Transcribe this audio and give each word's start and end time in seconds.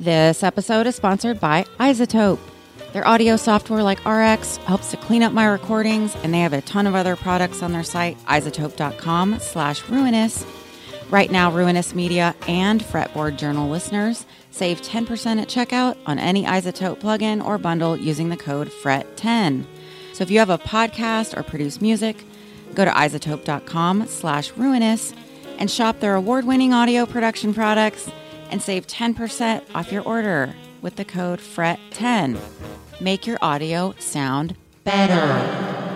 This 0.00 0.42
episode 0.42 0.88
is 0.88 0.96
sponsored 0.96 1.38
by 1.38 1.66
iZotope. 1.78 2.40
Their 2.92 3.06
audio 3.06 3.36
software 3.36 3.84
like 3.84 4.04
RX 4.04 4.56
helps 4.58 4.90
to 4.90 4.96
clean 4.96 5.22
up 5.22 5.32
my 5.32 5.46
recordings, 5.46 6.16
and 6.16 6.34
they 6.34 6.40
have 6.40 6.52
a 6.52 6.62
ton 6.62 6.88
of 6.88 6.96
other 6.96 7.14
products 7.14 7.62
on 7.62 7.70
their 7.70 7.84
site, 7.84 8.18
izotope.com/slash 8.26 9.88
ruinous. 9.88 10.44
Right 11.10 11.30
now, 11.30 11.52
Ruinous 11.52 11.94
Media 11.94 12.34
and 12.48 12.82
Fretboard 12.82 13.36
Journal 13.36 13.68
listeners 13.68 14.26
save 14.50 14.82
10% 14.82 15.40
at 15.40 15.48
checkout 15.48 15.96
on 16.06 16.18
any 16.18 16.44
iZotope 16.44 16.98
plugin 16.98 17.44
or 17.44 17.56
bundle 17.56 17.96
using 17.96 18.30
the 18.30 18.36
code 18.36 18.70
FRET10. 18.70 19.64
So 20.12 20.22
if 20.22 20.30
you 20.30 20.40
have 20.40 20.50
a 20.50 20.58
podcast 20.58 21.38
or 21.38 21.44
produce 21.44 21.80
music, 21.80 22.24
go 22.74 22.84
to 22.84 22.90
izotope.com 22.90 24.08
slash 24.08 24.56
ruinous 24.56 25.14
and 25.58 25.70
shop 25.70 26.00
their 26.00 26.16
award-winning 26.16 26.72
audio 26.72 27.06
production 27.06 27.54
products 27.54 28.10
and 28.50 28.60
save 28.62 28.86
10% 28.86 29.62
off 29.74 29.92
your 29.92 30.02
order 30.02 30.54
with 30.82 30.96
the 30.96 31.04
code 31.04 31.40
FRET10. 31.40 32.38
Make 33.00 33.26
your 33.26 33.38
audio 33.42 33.94
sound 33.98 34.56
better. 34.84 35.93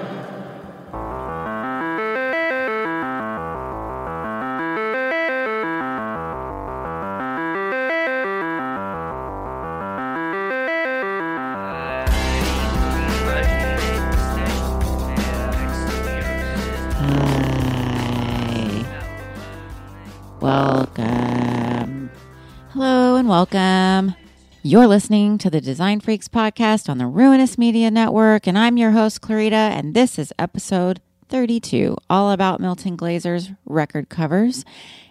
You're 24.69 24.87
listening 24.87 25.39
to 25.39 25.49
the 25.49 25.63
Design 25.63 25.99
Freaks 25.99 26.29
podcast 26.29 26.91
on 26.91 26.99
the 26.99 27.07
Ruinous 27.07 27.57
Media 27.57 27.91
Network, 27.91 28.47
and 28.47 28.59
I'm 28.59 28.77
your 28.77 28.91
host, 28.91 29.23
Clarita, 29.23 29.57
and 29.57 29.95
this 29.95 30.19
is 30.19 30.31
episode 30.39 31.01
32, 31.31 31.97
all 32.11 32.33
about 32.33 32.61
Milton 32.61 32.95
Glaser's 32.95 33.49
record 33.65 34.11
covers 34.11 34.67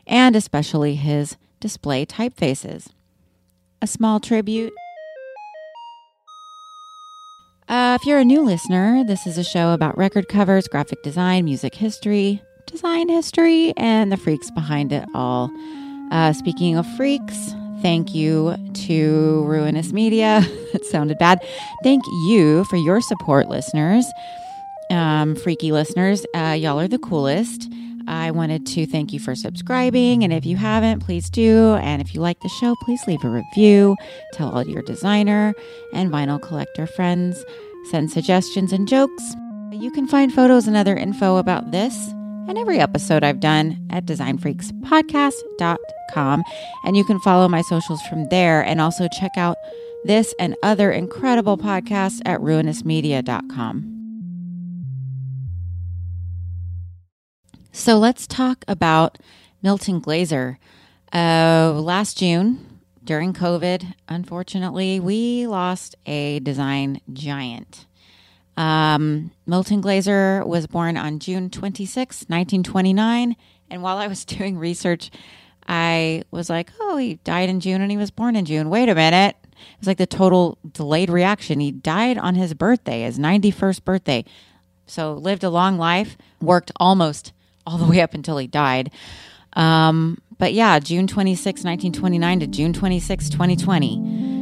and 0.06 0.36
especially 0.36 0.94
his 0.94 1.38
display 1.60 2.06
typefaces. 2.06 2.90
A 3.82 3.88
small 3.88 4.20
tribute 4.20 4.74
uh, 7.68 7.98
if 8.00 8.06
you're 8.06 8.20
a 8.20 8.26
new 8.26 8.44
listener, 8.44 9.04
this 9.04 9.26
is 9.26 9.40
a 9.40 9.44
show 9.44 9.74
about 9.74 9.98
record 9.98 10.28
covers, 10.28 10.68
graphic 10.68 11.02
design, 11.02 11.46
music 11.46 11.74
history, 11.74 12.44
design 12.68 13.10
history, 13.10 13.74
and 13.76 14.12
the 14.12 14.18
freaks 14.18 14.52
behind 14.52 14.94
it 14.94 15.10
all. 15.16 15.50
Uh, 16.12 16.32
speaking 16.32 16.78
of 16.78 16.86
freaks, 16.96 17.56
thank 17.82 18.14
you 18.14 18.56
to 18.74 19.44
Ruinous 19.46 19.92
Media. 19.92 20.42
it 20.74 20.86
sounded 20.86 21.18
bad. 21.18 21.44
Thank 21.84 22.04
you 22.28 22.64
for 22.66 22.78
your 22.78 23.02
support, 23.02 23.50
listeners, 23.50 24.06
um, 24.90 25.36
freaky 25.36 25.72
listeners. 25.72 26.26
Uh, 26.36 26.56
y'all 26.58 26.80
are 26.80 26.88
the 26.88 27.00
coolest. 27.00 27.70
I 28.08 28.32
wanted 28.32 28.66
to 28.68 28.86
thank 28.86 29.12
you 29.12 29.20
for 29.20 29.36
subscribing. 29.36 30.24
And 30.24 30.32
if 30.32 30.46
you 30.46 30.56
haven't, 30.56 31.02
please 31.02 31.30
do. 31.30 31.76
And 31.76 32.02
if 32.02 32.14
you 32.14 32.22
like 32.22 32.40
the 32.40 32.50
show, 32.50 32.74
please 32.84 33.02
leave 33.06 33.24
a 33.24 33.30
review. 33.30 33.98
Tell 34.34 34.50
all 34.50 34.66
your 34.66 34.82
designer 34.82 35.54
and 35.94 36.10
vinyl 36.10 36.42
collector 36.42 36.88
friends. 36.88 37.44
Send 37.92 38.10
suggestions 38.10 38.72
and 38.72 38.88
jokes. 38.88 39.36
You 39.72 39.92
can 39.92 40.08
find 40.08 40.34
photos 40.34 40.68
and 40.68 40.78
other 40.78 40.96
info 40.96 41.38
about 41.38 41.72
this 41.72 42.14
and 42.48 42.58
every 42.58 42.80
episode 42.80 43.24
I've 43.24 43.40
done 43.40 43.88
at 43.90 44.06
designfreakspodcast.com. 44.06 46.44
And 46.84 46.98
you 46.98 47.04
can 47.04 47.20
follow 47.20 47.48
my 47.48 47.62
socials 47.62 48.02
from 48.04 48.30
there 48.30 48.64
and 48.64 48.80
also 48.82 49.08
check 49.08 49.32
out 49.38 49.58
this 50.06 50.34
and 50.40 50.56
other 50.64 50.92
incredible 50.92 51.58
podcasts 51.58 52.22
at 52.26 52.40
ruinousmedia.com. 52.40 53.94
So 57.72 57.98
let's 57.98 58.26
talk 58.26 58.64
about 58.68 59.18
Milton 59.62 60.00
Glaser. 60.00 60.58
Uh, 61.14 61.74
last 61.74 62.18
June, 62.18 62.80
during 63.04 63.34
COVID, 63.34 63.94
unfortunately, 64.10 65.00
we 65.00 65.48
lost 65.48 65.96
a 66.06 66.40
design 66.40 67.02
giant. 67.14 67.87
Um, 68.58 69.32
Milton 69.46 69.82
Glaser 69.82 70.44
was 70.46 70.68
born 70.68 70.98
on 70.98 71.20
June 71.20 71.50
26, 71.50 72.22
1929. 72.28 73.36
And 73.70 73.84
while 73.84 73.98
I 73.98 74.08
was 74.08 74.26
doing 74.26 74.58
research, 74.58 75.12
I 75.68 76.24
was 76.32 76.50
like, 76.50 76.72
oh, 76.80 76.98
he 76.98 77.16
died 77.24 77.50
in 77.50 77.60
June 77.60 77.82
and 77.82 77.92
he 77.92 77.98
was 77.98 78.12
born 78.12 78.36
in 78.36 78.46
June. 78.46 78.70
Wait 78.70 78.90
a 78.90 78.96
minute. 78.96 79.36
It 79.44 79.80
was 79.80 79.88
like 79.88 79.98
the 79.98 80.06
total 80.08 80.58
delayed 80.70 81.10
reaction. 81.10 81.60
He 81.60 81.72
died 81.72 82.18
on 82.18 82.36
his 82.36 82.54
birthday, 82.54 83.04
his 83.04 83.20
91st 83.20 83.84
birthday. 83.84 84.26
So 84.86 85.14
lived 85.14 85.44
a 85.44 85.50
long 85.50 85.78
life, 85.78 86.18
worked 86.42 86.72
almost 86.78 87.34
all 87.66 87.78
the 87.78 87.86
way 87.86 88.02
up 88.02 88.14
until 88.14 88.38
he 88.38 88.48
died. 88.48 88.92
Um, 89.54 90.20
but 90.38 90.54
yeah, 90.54 90.80
June 90.80 91.08
26, 91.08 91.64
1929 91.64 92.40
to 92.42 92.48
June 92.48 92.74
26, 92.74 93.30
2020. 93.30 94.37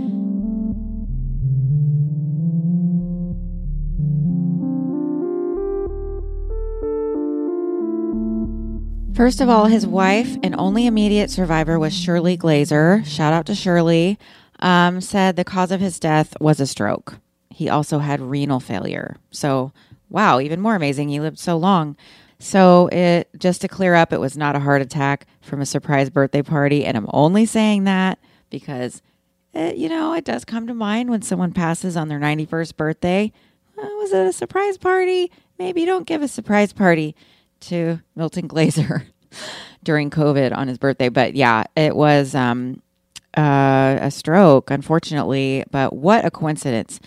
First 9.15 9.39
of 9.39 9.47
all, 9.47 9.67
his 9.67 9.87
wife 9.87 10.35
and 10.43 10.53
only 10.57 10.85
immediate 10.85 11.29
survivor 11.29 11.79
was 11.79 11.97
Shirley 11.97 12.35
Glaser. 12.35 13.01
Shout 13.05 13.31
out 13.31 13.45
to 13.45 13.55
Shirley. 13.55 14.19
Um, 14.59 14.99
said 14.99 15.37
the 15.37 15.45
cause 15.45 15.71
of 15.71 15.79
his 15.79 16.01
death 16.01 16.35
was 16.41 16.59
a 16.59 16.67
stroke. 16.67 17.17
He 17.49 17.69
also 17.69 17.99
had 17.99 18.19
renal 18.19 18.59
failure. 18.59 19.15
So, 19.31 19.71
wow, 20.09 20.41
even 20.41 20.59
more 20.59 20.75
amazing. 20.75 21.07
He 21.07 21.21
lived 21.21 21.39
so 21.39 21.55
long. 21.55 21.95
So, 22.39 22.87
it 22.87 23.29
just 23.37 23.61
to 23.61 23.69
clear 23.69 23.95
up, 23.95 24.11
it 24.11 24.19
was 24.19 24.35
not 24.35 24.57
a 24.57 24.59
heart 24.59 24.81
attack 24.81 25.27
from 25.39 25.61
a 25.61 25.65
surprise 25.65 26.09
birthday 26.09 26.41
party. 26.41 26.83
And 26.83 26.97
I'm 26.97 27.07
only 27.13 27.45
saying 27.45 27.85
that 27.85 28.19
because, 28.49 29.01
it, 29.53 29.77
you 29.77 29.87
know, 29.87 30.13
it 30.13 30.25
does 30.25 30.43
come 30.43 30.67
to 30.67 30.73
mind 30.73 31.09
when 31.09 31.21
someone 31.21 31.53
passes 31.53 31.95
on 31.95 32.09
their 32.09 32.19
91st 32.19 32.75
birthday. 32.75 33.31
Was 33.77 34.11
it 34.11 34.27
a 34.27 34.33
surprise 34.33 34.77
party? 34.77 35.31
Maybe 35.57 35.85
don't 35.85 36.05
give 36.05 36.21
a 36.21 36.27
surprise 36.27 36.73
party 36.73 37.15
to 37.61 38.01
Milton 38.15 38.47
Glaser 38.47 39.07
during 39.83 40.09
COVID 40.09 40.55
on 40.55 40.67
his 40.67 40.77
birthday. 40.77 41.09
But 41.09 41.35
yeah, 41.35 41.63
it 41.75 41.95
was 41.95 42.35
um, 42.35 42.81
uh, 43.37 43.97
a 44.01 44.11
stroke, 44.11 44.71
unfortunately. 44.71 45.63
But 45.71 45.93
what 45.93 46.25
a 46.25 46.31
coincidence. 46.31 46.99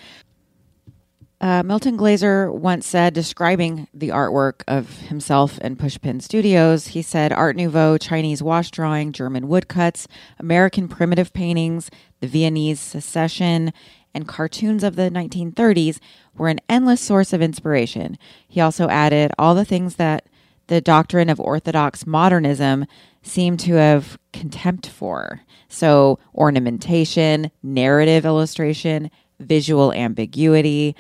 Uh, 1.41 1.63
Milton 1.63 1.97
Glaser 1.97 2.51
once 2.51 2.85
said, 2.85 3.15
describing 3.15 3.87
the 3.95 4.09
artwork 4.09 4.63
of 4.67 5.03
himself 5.03 5.57
and 5.63 5.79
Pushpin 5.79 6.21
Studios, 6.21 6.89
he 6.89 7.03
said, 7.03 7.33
Art 7.33 7.55
Nouveau, 7.55 7.97
Chinese 7.97 8.43
wash 8.43 8.73
drawing, 8.73 9.13
German 9.13 9.47
woodcuts, 9.47 10.09
American 10.41 10.89
primitive 10.89 11.33
paintings, 11.33 11.91
the 12.19 12.27
Viennese 12.27 12.81
secession, 12.81 13.73
and 14.13 14.27
cartoons 14.27 14.83
of 14.83 14.97
the 14.97 15.11
1930s 15.11 16.01
were 16.35 16.49
an 16.49 16.59
endless 16.69 17.01
source 17.01 17.33
of 17.33 17.41
inspiration. 17.41 18.19
He 18.49 18.61
also 18.61 18.89
added 18.89 19.31
all 19.39 19.55
the 19.55 19.65
things 19.65 19.95
that 19.95 20.27
the 20.69 20.81
doctrine 20.81 21.29
of 21.29 21.41
Orthodox 21.41 22.07
modernism 22.07 22.87
seemed 23.23 23.61
to 23.61 23.75
have 23.75 24.19
contempt 24.33 24.87
for. 24.87 25.41
So, 25.69 26.19
ornamentation, 26.35 27.51
narrative 27.63 28.25
illustration, 28.25 29.11
visual 29.41 29.93
ambiguity. 29.93 30.95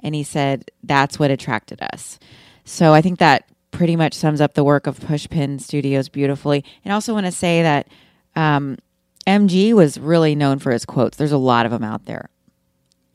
And 0.00 0.14
he 0.14 0.22
said 0.22 0.70
that's 0.82 1.18
what 1.18 1.30
attracted 1.30 1.82
us. 1.82 2.18
So, 2.64 2.94
I 2.94 3.02
think 3.02 3.18
that 3.18 3.48
pretty 3.70 3.96
much 3.96 4.14
sums 4.14 4.40
up 4.40 4.54
the 4.54 4.64
work 4.64 4.86
of 4.86 5.00
Pushpin 5.00 5.60
Studios 5.60 6.08
beautifully. 6.08 6.64
And 6.84 6.92
I 6.92 6.94
also 6.94 7.12
want 7.12 7.26
to 7.26 7.32
say 7.32 7.62
that 7.62 7.88
um, 8.36 8.78
MG 9.26 9.72
was 9.72 9.98
really 9.98 10.34
known 10.34 10.58
for 10.58 10.70
his 10.70 10.84
quotes. 10.84 11.16
There's 11.16 11.32
a 11.32 11.38
lot 11.38 11.66
of 11.66 11.72
them 11.72 11.82
out 11.82 12.04
there. 12.04 12.28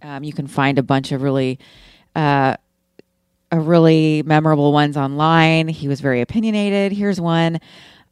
Um, 0.01 0.23
you 0.23 0.33
can 0.33 0.47
find 0.47 0.77
a 0.77 0.83
bunch 0.83 1.11
of 1.11 1.21
really 1.21 1.59
uh, 2.15 2.57
really 3.57 4.23
memorable 4.23 4.71
ones 4.71 4.97
online. 4.97 5.67
He 5.67 5.87
was 5.87 6.01
very 6.01 6.21
opinionated. 6.21 6.91
Here's 6.91 7.19
one. 7.19 7.59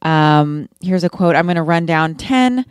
Um, 0.02 0.70
here's 0.82 1.04
a 1.04 1.10
quote. 1.10 1.36
I'm 1.36 1.46
going 1.46 1.56
to 1.56 1.64
run 1.64 1.86
down 1.86 2.16
10 2.16 2.66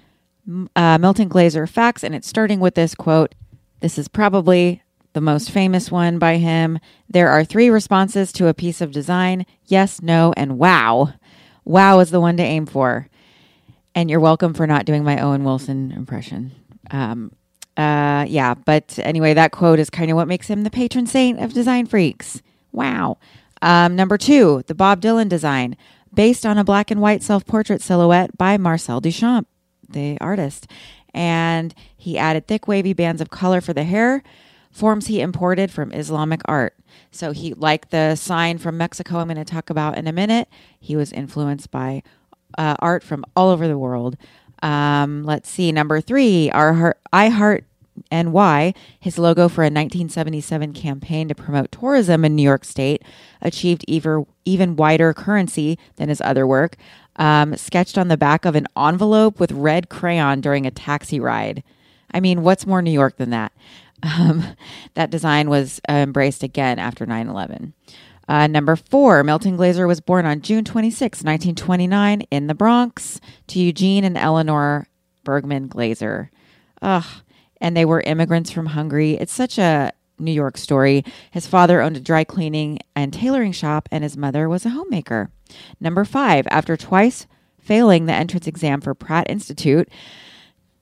uh, 0.74 0.98
Milton 0.98 1.28
Glaser 1.28 1.66
facts, 1.66 2.04
and 2.04 2.14
it's 2.14 2.28
starting 2.28 2.60
with 2.60 2.74
this 2.74 2.94
quote. 2.94 3.34
This 3.80 3.98
is 3.98 4.08
probably 4.08 4.82
the 5.12 5.20
most 5.20 5.50
famous 5.50 5.90
one 5.90 6.18
by 6.18 6.36
him. 6.36 6.78
There 7.08 7.30
are 7.30 7.44
three 7.44 7.70
responses 7.70 8.32
to 8.32 8.48
a 8.48 8.54
piece 8.54 8.80
of 8.80 8.92
design 8.92 9.46
yes, 9.64 10.02
no, 10.02 10.32
and 10.36 10.58
wow. 10.58 11.14
Wow 11.64 12.00
is 12.00 12.10
the 12.10 12.20
one 12.20 12.36
to 12.36 12.42
aim 12.42 12.66
for. 12.66 13.08
And 13.94 14.10
you're 14.10 14.20
welcome 14.20 14.54
for 14.54 14.66
not 14.66 14.84
doing 14.84 15.04
my 15.04 15.20
Owen 15.20 15.42
Wilson 15.42 15.90
impression. 15.90 16.52
Um, 16.90 17.32
uh, 17.76 18.26
yeah, 18.28 18.54
but 18.54 18.98
anyway, 19.02 19.34
that 19.34 19.52
quote 19.52 19.78
is 19.78 19.90
kind 19.90 20.10
of 20.10 20.16
what 20.16 20.28
makes 20.28 20.48
him 20.48 20.62
the 20.62 20.70
patron 20.70 21.06
saint 21.06 21.40
of 21.40 21.52
design 21.52 21.86
freaks. 21.86 22.42
Wow. 22.76 23.16
Um, 23.62 23.96
number 23.96 24.18
two, 24.18 24.62
the 24.66 24.74
Bob 24.74 25.00
Dylan 25.00 25.30
design, 25.30 25.76
based 26.12 26.44
on 26.44 26.58
a 26.58 26.64
black 26.64 26.90
and 26.90 27.00
white 27.00 27.22
self 27.22 27.46
portrait 27.46 27.80
silhouette 27.80 28.36
by 28.36 28.58
Marcel 28.58 29.00
Duchamp, 29.00 29.46
the 29.88 30.18
artist. 30.20 30.70
And 31.14 31.74
he 31.96 32.18
added 32.18 32.46
thick, 32.46 32.68
wavy 32.68 32.92
bands 32.92 33.22
of 33.22 33.30
color 33.30 33.62
for 33.62 33.72
the 33.72 33.84
hair, 33.84 34.22
forms 34.70 35.06
he 35.06 35.22
imported 35.22 35.70
from 35.70 35.90
Islamic 35.92 36.42
art. 36.44 36.76
So 37.10 37.32
he, 37.32 37.54
like 37.54 37.88
the 37.88 38.14
sign 38.14 38.58
from 38.58 38.76
Mexico, 38.76 39.18
I'm 39.18 39.28
going 39.28 39.38
to 39.38 39.44
talk 39.44 39.70
about 39.70 39.96
in 39.96 40.06
a 40.06 40.12
minute, 40.12 40.48
he 40.78 40.94
was 40.96 41.12
influenced 41.12 41.70
by 41.70 42.02
uh, 42.58 42.76
art 42.80 43.02
from 43.02 43.24
all 43.34 43.48
over 43.48 43.66
the 43.66 43.78
world. 43.78 44.18
Um, 44.62 45.24
let's 45.24 45.48
see, 45.48 45.72
number 45.72 46.02
three, 46.02 46.50
our 46.50 46.74
heart, 46.74 46.98
I 47.10 47.30
Heart 47.30 47.64
and 48.10 48.32
why 48.32 48.74
his 48.98 49.18
logo 49.18 49.48
for 49.48 49.62
a 49.62 49.66
1977 49.66 50.72
campaign 50.72 51.28
to 51.28 51.34
promote 51.34 51.72
tourism 51.72 52.24
in 52.24 52.34
New 52.34 52.42
York 52.42 52.64
State 52.64 53.02
achieved 53.42 53.84
even, 53.86 54.26
even 54.44 54.76
wider 54.76 55.12
currency 55.12 55.78
than 55.96 56.08
his 56.08 56.20
other 56.20 56.46
work, 56.46 56.76
um, 57.16 57.56
sketched 57.56 57.98
on 57.98 58.08
the 58.08 58.16
back 58.16 58.44
of 58.44 58.54
an 58.54 58.66
envelope 58.76 59.40
with 59.40 59.52
red 59.52 59.88
crayon 59.88 60.40
during 60.40 60.66
a 60.66 60.70
taxi 60.70 61.20
ride. 61.20 61.62
I 62.12 62.20
mean, 62.20 62.42
what's 62.42 62.66
more 62.66 62.82
New 62.82 62.90
York 62.90 63.16
than 63.16 63.30
that? 63.30 63.52
Um, 64.02 64.56
that 64.94 65.10
design 65.10 65.48
was 65.48 65.80
uh, 65.88 65.94
embraced 65.94 66.42
again 66.42 66.78
after 66.78 67.06
9 67.06 67.28
11. 67.28 67.72
Uh, 68.28 68.46
number 68.46 68.74
four, 68.74 69.22
Milton 69.22 69.56
Glaser 69.56 69.86
was 69.86 70.00
born 70.00 70.26
on 70.26 70.40
June 70.40 70.64
26, 70.64 71.18
1929, 71.18 72.22
in 72.22 72.48
the 72.48 72.54
Bronx 72.54 73.20
to 73.46 73.60
Eugene 73.60 74.02
and 74.02 74.18
Eleanor 74.18 74.88
Bergman 75.22 75.68
Glaser. 75.68 76.30
Ugh. 76.82 77.04
And 77.60 77.76
they 77.76 77.84
were 77.84 78.00
immigrants 78.00 78.50
from 78.50 78.66
Hungary. 78.66 79.12
It's 79.12 79.32
such 79.32 79.58
a 79.58 79.92
New 80.18 80.32
York 80.32 80.56
story. 80.56 81.04
His 81.30 81.46
father 81.46 81.80
owned 81.80 81.96
a 81.96 82.00
dry 82.00 82.24
cleaning 82.24 82.78
and 82.94 83.12
tailoring 83.12 83.52
shop, 83.52 83.88
and 83.90 84.02
his 84.02 84.16
mother 84.16 84.48
was 84.48 84.64
a 84.64 84.70
homemaker. 84.70 85.30
Number 85.80 86.04
five, 86.04 86.46
after 86.50 86.76
twice 86.76 87.26
failing 87.60 88.06
the 88.06 88.12
entrance 88.12 88.46
exam 88.46 88.80
for 88.80 88.94
Pratt 88.94 89.28
Institute, 89.28 89.88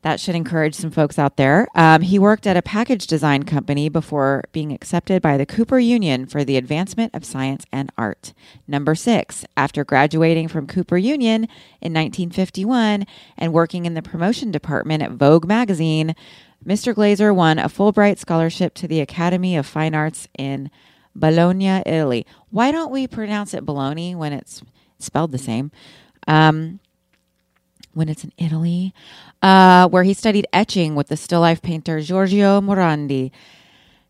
that 0.05 0.21
should 0.21 0.35
encourage 0.35 0.75
some 0.75 0.91
folks 0.91 1.19
out 1.19 1.39
there. 1.39 1.67
Um, 1.75 2.03
he 2.03 2.19
worked 2.19 2.47
at 2.47 2.59
a 2.59 2.63
package 2.63 3.07
design 3.07 3.45
company 3.45 3.89
before 3.89 4.45
being 4.53 4.71
accepted 4.71 5.23
by 5.23 5.39
the 5.39 5.47
Cooper 5.47 5.79
Union 5.79 6.27
for 6.27 6.45
the 6.45 6.59
advancement 6.59 7.15
of 7.15 7.25
science 7.25 7.65
and 7.73 7.91
art. 7.97 8.35
Number 8.69 8.95
six, 8.95 9.47
after 9.57 9.83
graduating 9.83 10.49
from 10.49 10.67
Cooper 10.67 10.99
Union 10.99 11.45
in 11.81 11.95
1951 11.95 13.07
and 13.39 13.53
working 13.55 13.87
in 13.87 13.95
the 13.95 14.03
promotion 14.03 14.51
department 14.51 15.03
at 15.03 15.13
Vogue 15.13 15.47
magazine, 15.47 16.15
Mr. 16.67 16.95
Glaser 16.95 17.35
won 17.35 17.59
a 17.59 17.69
Fulbright 17.69 18.19
scholarship 18.19 18.73
to 18.75 18.89
the 18.89 19.01
Academy 19.01 19.57
of 19.57 19.67
Fine 19.67 19.95
Arts 19.95 20.29
in 20.39 20.71
Bologna, 21.15 21.83
Italy. 21.85 22.27
Why 22.51 22.73
don't 22.73 22.91
we 22.91 23.07
pronounce 23.07 23.53
it 23.53 23.67
Bologna 23.67 24.15
when 24.15 24.33
it's 24.33 24.63
spelled 24.99 25.33
the 25.33 25.39
same? 25.39 25.71
Um, 26.27 26.81
when 27.93 28.09
it's 28.09 28.25
in 28.25 28.33
Italy, 28.39 28.93
uh, 29.43 29.89
where 29.89 30.03
he 30.03 30.15
studied 30.15 30.47
etching 30.53 30.95
with 30.95 31.09
the 31.09 31.17
still 31.17 31.41
life 31.41 31.63
painter 31.63 32.01
Giorgio 32.01 32.61
Morandi. 32.61 33.31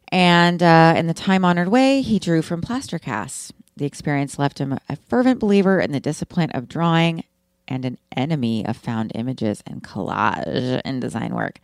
And 0.09 0.63
uh, 0.63 0.95
in 0.97 1.07
the 1.07 1.15
time 1.15 1.45
honored 1.45 1.69
way, 1.69 2.01
he 2.03 2.19
drew 2.19 2.41
from 2.41 2.63
plaster 2.63 2.99
casts. 2.99 3.53
The 3.77 3.85
experience 3.85 4.39
left 4.39 4.59
him 4.59 4.79
a 4.89 4.97
fervent 4.97 5.41
believer 5.41 5.81
in 5.81 5.93
the 5.93 6.01
discipline 6.01 6.51
of 6.53 6.69
drawing 6.69 7.25
and 7.67 7.85
an 7.85 7.99
enemy 8.17 8.65
of 8.65 8.77
found 8.77 9.13
images 9.15 9.63
and 9.67 9.83
collage 9.83 10.81
in 10.85 11.01
design 11.01 11.35
work. 11.35 11.61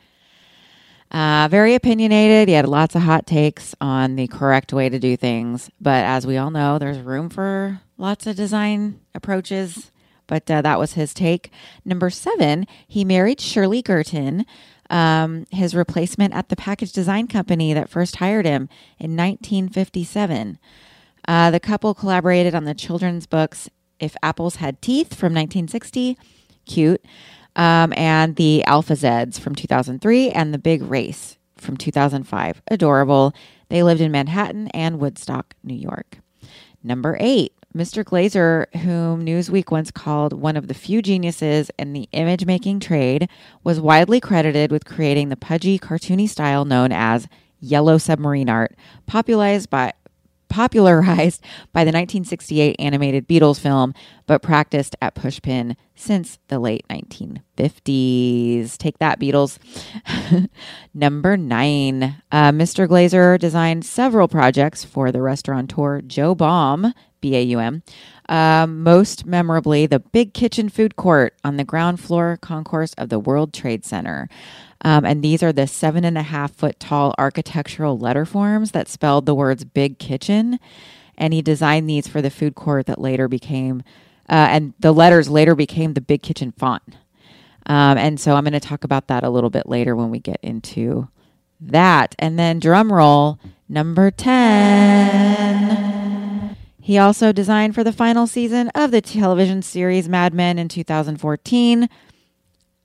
Uh, 1.11 1.49
very 1.51 1.75
opinionated. 1.75 2.49
He 2.49 2.55
had 2.55 2.69
lots 2.69 2.95
of 2.95 3.03
hot 3.03 3.27
takes 3.27 3.75
on 3.81 4.17
the 4.17 4.29
correct 4.29 4.73
way 4.73 4.89
to 4.89 4.99
do 4.99 5.17
things. 5.17 5.71
But 5.81 6.05
as 6.05 6.27
we 6.27 6.37
all 6.37 6.51
know, 6.51 6.79
there's 6.79 6.99
room 6.99 7.31
for 7.31 7.81
lots 7.99 8.27
of 8.27 8.37
design 8.37 9.01
approaches 9.15 9.91
but 10.31 10.49
uh, 10.49 10.63
that 10.63 10.79
was 10.79 10.93
his 10.93 11.13
take. 11.13 11.51
Number 11.85 12.09
seven, 12.09 12.69
he 12.87 13.05
married 13.05 13.41
Shirley 13.41 13.83
Girton, 13.83 14.47
um, 14.89 15.45
his 15.51 15.75
replacement 15.75 16.33
at 16.33 16.49
the 16.49 16.57
package 16.57 16.93
design 16.93 17.27
company 17.27 17.75
that 17.75 17.91
first 17.91 18.17
hired 18.17 18.47
him 18.47 18.69
in 18.97 19.17
1957. 19.17 20.59
Uh, 21.27 21.51
the 21.51 21.59
couple 21.59 21.95
collaborated 21.95 22.55
on 22.55 22.65
the 22.65 22.75
children's 22.75 23.27
books 23.27 23.69
If 23.99 24.15
Apples 24.23 24.57
Had 24.57 24.81
Teeth 24.81 25.09
from 25.09 25.35
1960, 25.35 26.17
cute, 26.65 27.05
um, 27.57 27.93
and 27.97 28.37
The 28.37 28.65
Alphazeds 28.67 29.39
from 29.39 29.55
2003, 29.55 30.31
and 30.31 30.53
The 30.55 30.59
Big 30.59 30.83
Race 30.83 31.39
from 31.57 31.77
2005, 31.77 32.63
adorable. 32.69 33.35
They 33.69 33.83
lived 33.83 34.01
in 34.01 34.11
Manhattan 34.11 34.69
and 34.69 34.99
Woodstock, 34.99 35.55
New 35.63 35.75
York. 35.75 36.19
Number 36.83 37.17
eight, 37.21 37.53
Mr. 37.77 38.05
Glaser, 38.05 38.67
whom 38.83 39.25
Newsweek 39.25 39.71
once 39.71 39.91
called 39.91 40.33
one 40.33 40.57
of 40.57 40.67
the 40.67 40.75
few 40.75 41.03
geniuses 41.03 41.71
in 41.79 41.93
the 41.93 42.09
image 42.13 42.45
making 42.47 42.81
trade, 42.81 43.29
was 43.63 43.81
widely 43.81 44.19
credited 44.19 44.73
with 44.73 44.85
creating 44.85 45.29
the 45.29 45.37
pudgy, 45.37 45.79
cartoony 45.79 46.29
style 46.29 46.65
known 46.65 46.91
as 46.91 47.29
yellow 47.61 47.99
submarine 47.99 48.49
art, 48.49 48.75
popularized 49.07 49.71
by 49.71 49.93
popularized 50.51 51.43
by 51.73 51.85
the 51.85 51.89
1968 51.89 52.77
animated 52.79 53.27
Beatles 53.27 53.59
film, 53.59 53.95
but 54.27 54.43
practiced 54.43 54.95
at 55.01 55.15
Pushpin 55.15 55.77
since 55.95 56.39
the 56.49 56.59
late 56.59 56.85
1950s. 56.91 58.77
Take 58.77 58.99
that, 58.99 59.19
Beatles. 59.19 59.59
Number 60.95 61.37
nine, 61.39 62.23
uh, 62.31 62.51
Mr. 62.51 62.87
Glaser 62.87 63.39
designed 63.39 63.87
several 63.87 64.29
projects 64.29 64.85
for 64.85 65.11
the 65.11 65.23
restaurateur 65.23 66.03
Joe 66.03 66.35
Baum 66.35 66.93
B 67.21 67.37
A 67.37 67.43
U 67.43 67.59
M. 67.59 67.83
Um, 68.31 68.85
most 68.85 69.27
memorably, 69.27 69.87
the 69.87 69.99
Big 69.99 70.33
Kitchen 70.33 70.69
Food 70.69 70.95
Court 70.95 71.35
on 71.43 71.57
the 71.57 71.65
ground 71.65 71.99
floor 71.99 72.39
concourse 72.41 72.95
of 72.95 73.09
the 73.09 73.19
World 73.19 73.53
Trade 73.53 73.85
Center. 73.85 74.29
Um, 74.83 75.05
and 75.05 75.23
these 75.23 75.43
are 75.43 75.53
the 75.53 75.67
seven 75.67 76.05
and 76.05 76.17
a 76.17 76.23
half 76.23 76.53
foot 76.53 76.79
tall 76.79 77.13
architectural 77.19 77.99
letter 77.99 78.25
forms 78.25 78.71
that 78.71 78.89
spelled 78.89 79.27
the 79.27 79.35
words 79.35 79.65
Big 79.65 79.99
Kitchen. 79.99 80.61
And 81.19 81.35
he 81.35 81.43
designed 81.43 81.91
these 81.91 82.07
for 82.07 82.23
the 82.23 82.31
food 82.31 82.55
court 82.55 82.87
that 82.87 83.01
later 83.01 83.27
became, 83.27 83.83
uh, 84.29 84.47
and 84.49 84.75
the 84.79 84.93
letters 84.93 85.29
later 85.29 85.57
became 85.57 85.95
the 85.95 86.01
Big 86.01 86.23
Kitchen 86.23 86.53
font. 86.53 86.85
Um, 87.67 87.99
and 87.99 88.21
so 88.21 88.37
I'm 88.37 88.45
going 88.45 88.53
to 88.53 88.61
talk 88.61 88.85
about 88.85 89.09
that 89.09 89.25
a 89.25 89.29
little 89.29 89.51
bit 89.51 89.69
later 89.69 89.97
when 89.97 90.09
we 90.09 90.21
get 90.21 90.39
into 90.41 91.09
that. 91.61 92.15
And 92.19 92.39
then 92.39 92.61
drum 92.61 92.93
roll 92.93 93.41
number 93.69 94.13
10. 94.13 96.00
He 96.81 96.99
also 96.99 97.31
designed 97.31 97.75
for 97.75 97.85
the 97.85 97.93
final 97.93 98.27
season 98.27 98.69
of 98.75 98.91
the 98.91 99.01
television 99.01 99.63
series 99.63 100.09
Mad 100.09 100.33
Men 100.33 100.59
in 100.59 100.69
2014, 100.69 101.89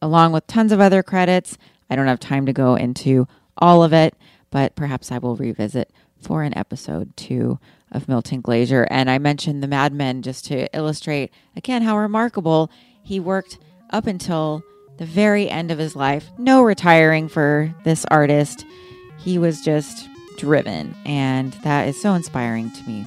along 0.01 0.31
with 0.31 0.47
tons 0.47 0.71
of 0.71 0.81
other 0.81 1.01
credits. 1.01 1.57
I 1.89 1.95
don't 1.95 2.07
have 2.07 2.19
time 2.19 2.45
to 2.45 2.53
go 2.53 2.75
into 2.75 3.27
all 3.57 3.83
of 3.83 3.93
it, 3.93 4.15
but 4.51 4.75
perhaps 4.75 5.11
I 5.11 5.17
will 5.17 5.35
revisit 5.35 5.91
for 6.19 6.43
an 6.43 6.57
episode 6.57 7.15
two 7.15 7.59
of 7.91 8.09
Milton 8.09 8.41
Glaser. 8.41 8.85
And 8.89 9.09
I 9.09 9.17
mentioned 9.17 9.63
the 9.63 9.67
Mad 9.67 9.93
Men 9.93 10.21
just 10.21 10.45
to 10.45 10.67
illustrate 10.75 11.31
again 11.55 11.81
how 11.81 11.97
remarkable 11.97 12.69
he 13.01 13.19
worked 13.19 13.57
up 13.91 14.07
until 14.07 14.63
the 14.97 15.05
very 15.05 15.49
end 15.49 15.71
of 15.71 15.77
his 15.77 15.95
life. 15.95 16.29
No 16.37 16.61
retiring 16.61 17.27
for 17.27 17.73
this 17.83 18.05
artist. 18.11 18.65
He 19.19 19.37
was 19.37 19.61
just 19.61 20.07
driven, 20.37 20.95
and 21.05 21.53
that 21.63 21.87
is 21.87 21.99
so 22.01 22.13
inspiring 22.13 22.71
to 22.71 22.83
me. 22.83 23.05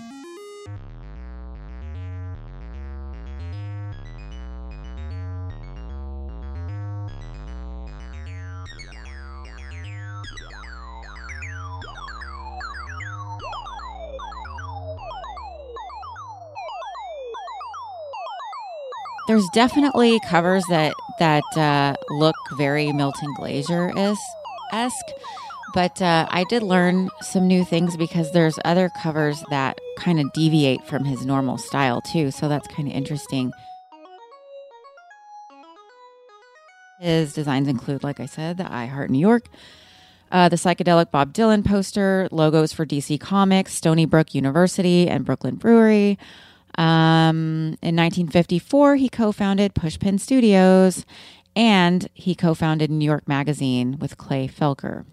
There's 19.29 19.47
definitely 19.51 20.19
covers 20.21 20.65
that 20.71 20.95
that 21.19 21.45
uh, 21.55 21.95
look 22.09 22.35
very 22.57 22.95
Milton 22.95 23.35
Glaser 23.35 23.93
esque, 24.73 25.07
but 25.75 26.01
uh, 26.01 26.27
I 26.31 26.45
did 26.49 26.63
learn 26.63 27.11
some 27.21 27.47
new 27.47 27.63
things 27.63 27.99
because 27.99 28.33
there's 28.33 28.59
other 28.65 28.89
covers 29.03 29.45
that 29.51 29.77
kind 29.99 30.19
of 30.19 30.33
deviate 30.33 30.83
from 30.87 31.05
his 31.05 31.27
normal 31.27 31.59
style 31.59 32.01
too. 32.01 32.31
So 32.31 32.49
that's 32.49 32.67
kind 32.69 32.89
of 32.89 32.95
interesting. 32.95 33.53
His 36.99 37.35
designs 37.35 37.69
include, 37.69 38.03
like 38.03 38.21
I 38.21 38.27
said, 38.27 38.57
the 38.57 38.73
I 38.73 38.87
Heart 38.87 39.11
New 39.11 39.19
York, 39.19 39.45
uh, 40.33 40.49
the 40.49 40.57
psychedelic 40.57 41.11
Bob 41.11 41.35
Dylan 41.35 41.67
poster, 41.67 42.29
logos 42.31 42.73
for 42.73 42.87
DC 42.87 43.21
Comics, 43.21 43.75
Stony 43.75 44.07
Brook 44.07 44.35
University, 44.35 45.07
and 45.07 45.27
Brooklyn 45.27 45.57
Brewery. 45.57 46.19
Um, 46.79 47.77
in 47.83 47.97
1954, 47.97 48.97
he 48.97 49.09
co 49.09 49.33
founded 49.33 49.75
Pushpin 49.75 50.19
Studios 50.21 51.05
and 51.57 52.09
he 52.15 52.37
co 52.37 52.55
founded 52.55 52.91
New 52.91 53.05
York 53.05 53.27
Magazine 53.27 53.99
with 53.99 54.17
Clay 54.17 54.49
Felker. 54.49 55.05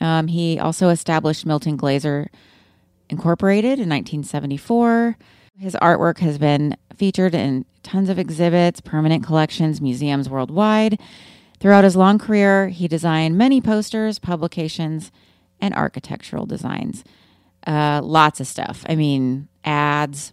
Um, 0.00 0.26
he 0.26 0.58
also 0.58 0.88
established 0.88 1.46
Milton 1.46 1.76
Glaser 1.76 2.28
Incorporated 3.08 3.78
in 3.78 3.88
1974. 3.88 5.16
His 5.58 5.76
artwork 5.82 6.18
has 6.18 6.38
been 6.38 6.76
featured 6.96 7.34
in 7.34 7.64
tons 7.82 8.08
of 8.08 8.18
exhibits, 8.18 8.80
permanent 8.80 9.24
collections, 9.24 9.80
museums 9.80 10.28
worldwide. 10.28 10.98
Throughout 11.60 11.84
his 11.84 11.94
long 11.94 12.18
career, 12.18 12.68
he 12.68 12.88
designed 12.88 13.38
many 13.38 13.60
posters, 13.60 14.18
publications, 14.18 15.12
and 15.60 15.74
architectural 15.74 16.46
designs. 16.46 17.04
Uh, 17.66 18.00
lots 18.02 18.40
of 18.40 18.48
stuff. 18.48 18.84
I 18.88 18.96
mean, 18.96 19.46
ads, 19.62 20.32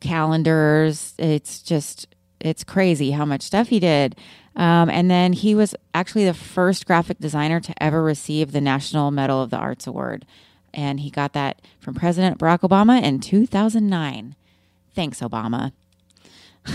calendars. 0.00 1.14
It's 1.18 1.60
just, 1.60 2.08
it's 2.40 2.64
crazy 2.64 3.12
how 3.12 3.24
much 3.24 3.42
stuff 3.42 3.68
he 3.68 3.80
did. 3.80 4.16
Um, 4.56 4.90
and 4.90 5.10
then 5.10 5.32
he 5.32 5.54
was 5.54 5.74
actually 5.94 6.24
the 6.24 6.34
first 6.34 6.86
graphic 6.86 7.18
designer 7.18 7.60
to 7.60 7.82
ever 7.82 8.02
receive 8.02 8.52
the 8.52 8.60
National 8.60 9.10
Medal 9.10 9.42
of 9.42 9.50
the 9.50 9.56
Arts 9.56 9.86
Award. 9.86 10.26
And 10.74 11.00
he 11.00 11.10
got 11.10 11.32
that 11.32 11.62
from 11.78 11.94
President 11.94 12.38
Barack 12.38 12.60
Obama 12.60 13.02
in 13.02 13.20
2009. 13.20 14.34
Thanks, 14.94 15.20
Obama. 15.20 15.72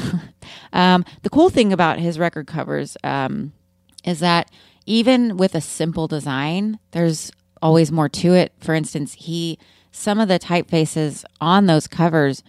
um, 0.74 1.05
the 1.22 1.29
cool 1.29 1.50
thing 1.50 1.72
about 1.72 2.00
his 2.00 2.17
record 2.17 2.48
covers 2.48 2.98
um, 3.03 3.53
is 4.03 4.20
that 4.20 4.50
even 4.86 5.38
with 5.38 5.55
a 5.55 5.62
simple 5.62 6.08
design, 6.08 6.79
there's 6.91 7.32
always 7.62 7.91
more 7.91 8.10
to 8.10 8.34
it. 8.34 8.53
For 8.60 8.74
instance, 8.74 9.13
he 9.13 9.58
some 9.91 10.20
of 10.20 10.27
the 10.27 10.39
typefaces 10.39 11.24
on 11.39 11.67
those 11.67 11.88
covers 11.88 12.44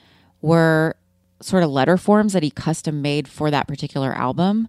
were 0.46 0.94
sort 1.40 1.64
of 1.64 1.70
letter 1.70 1.96
forms 1.96 2.32
that 2.32 2.42
he 2.44 2.50
custom 2.50 3.02
made 3.02 3.26
for 3.26 3.50
that 3.50 3.66
particular 3.66 4.12
album. 4.14 4.68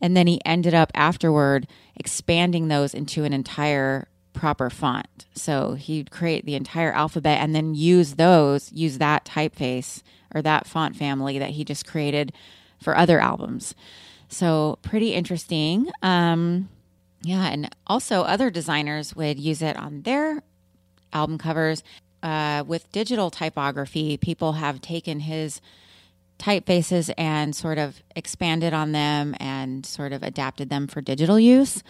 And 0.00 0.16
then 0.16 0.26
he 0.26 0.40
ended 0.44 0.74
up 0.74 0.90
afterward 0.94 1.66
expanding 1.96 2.68
those 2.68 2.94
into 2.94 3.24
an 3.24 3.32
entire 3.32 4.08
proper 4.32 4.70
font. 4.70 5.26
So 5.34 5.74
he'd 5.74 6.10
create 6.10 6.46
the 6.46 6.54
entire 6.54 6.92
alphabet 6.92 7.40
and 7.40 7.54
then 7.54 7.74
use 7.74 8.14
those, 8.14 8.72
use 8.72 8.98
that 8.98 9.24
typeface 9.24 10.02
or 10.34 10.40
that 10.42 10.66
font 10.66 10.96
family 10.96 11.38
that 11.38 11.50
he 11.50 11.64
just 11.64 11.86
created 11.86 12.32
for 12.82 12.96
other 12.96 13.20
albums. 13.20 13.74
So 14.28 14.78
pretty 14.82 15.12
interesting. 15.14 15.90
Um, 16.02 16.68
yeah, 17.22 17.48
and 17.48 17.74
also 17.86 18.22
other 18.22 18.48
designers 18.48 19.14
would 19.14 19.38
use 19.38 19.60
it 19.60 19.76
on 19.76 20.02
their 20.02 20.42
album 21.12 21.36
covers. 21.36 21.82
Uh, 22.22 22.64
with 22.66 22.90
digital 22.90 23.30
typography, 23.30 24.16
people 24.16 24.54
have 24.54 24.80
taken 24.80 25.20
his 25.20 25.60
typefaces 26.38 27.12
and 27.18 27.54
sort 27.54 27.78
of 27.78 28.02
expanded 28.14 28.72
on 28.72 28.92
them 28.92 29.34
and 29.40 29.84
sort 29.84 30.12
of 30.12 30.22
adapted 30.22 30.70
them 30.70 30.86
for 30.86 31.00
digital 31.00 31.38
use. 31.38 31.82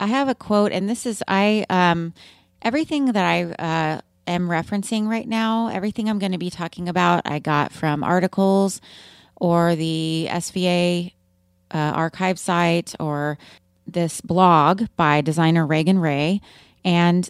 I 0.00 0.06
have 0.06 0.28
a 0.28 0.34
quote, 0.34 0.72
and 0.72 0.88
this 0.88 1.06
is 1.06 1.22
I 1.26 1.66
um, 1.70 2.14
everything 2.62 3.06
that 3.06 3.24
I 3.24 3.44
uh, 3.44 4.00
am 4.26 4.48
referencing 4.48 5.08
right 5.08 5.26
now, 5.26 5.68
everything 5.68 6.08
I'm 6.08 6.18
going 6.18 6.32
to 6.32 6.38
be 6.38 6.50
talking 6.50 6.88
about, 6.88 7.22
I 7.24 7.38
got 7.38 7.72
from 7.72 8.04
articles 8.04 8.80
or 9.36 9.74
the 9.74 10.28
SVA 10.30 11.12
uh, 11.72 11.76
archive 11.78 12.38
site 12.38 12.94
or 13.00 13.38
this 13.86 14.20
blog 14.20 14.84
by 14.96 15.20
designer 15.20 15.66
Reagan 15.66 15.98
Ray, 15.98 16.40
and 16.84 17.28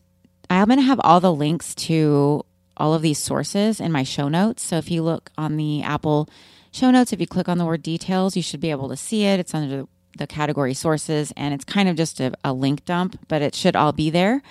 I'm 0.51 0.67
going 0.67 0.79
to 0.79 0.85
have 0.85 1.01
all 1.05 1.21
the 1.21 1.33
links 1.33 1.75
to 1.75 2.45
all 2.77 2.95
of 2.95 3.03
these 3.03 3.19
sources 3.19 3.81
in 3.81 3.93
my 3.93 4.03
show 4.03 4.29
notes. 4.29 4.63
So 4.63 4.77
if 4.77 4.91
you 4.91 5.03
look 5.03 5.31
on 5.37 5.57
the 5.57 5.83
Apple 5.83 6.29
show 6.71 6.91
notes, 6.91 7.13
if 7.13 7.21
you 7.21 7.27
click 7.27 7.49
on 7.49 7.59
the 7.59 7.67
word 7.67 7.83
details, 7.83 8.37
you 8.37 8.43
should 8.43 8.61
be 8.61 8.71
able 8.71 8.89
to 8.89 8.97
see 8.97 9.25
it. 9.25 9.41
It's 9.41 9.55
under 9.55 9.87
the 10.17 10.27
category 10.27 10.75
sources, 10.75 11.33
and 11.37 11.55
it's 11.55 11.65
kind 11.65 11.89
of 11.89 11.97
just 11.97 12.21
a, 12.21 12.33
a 12.45 12.53
link 12.53 12.85
dump, 12.85 13.19
but 13.29 13.43
it 13.43 13.55
should 13.55 13.77
all 13.77 13.93
be 13.93 14.11
there. 14.11 14.43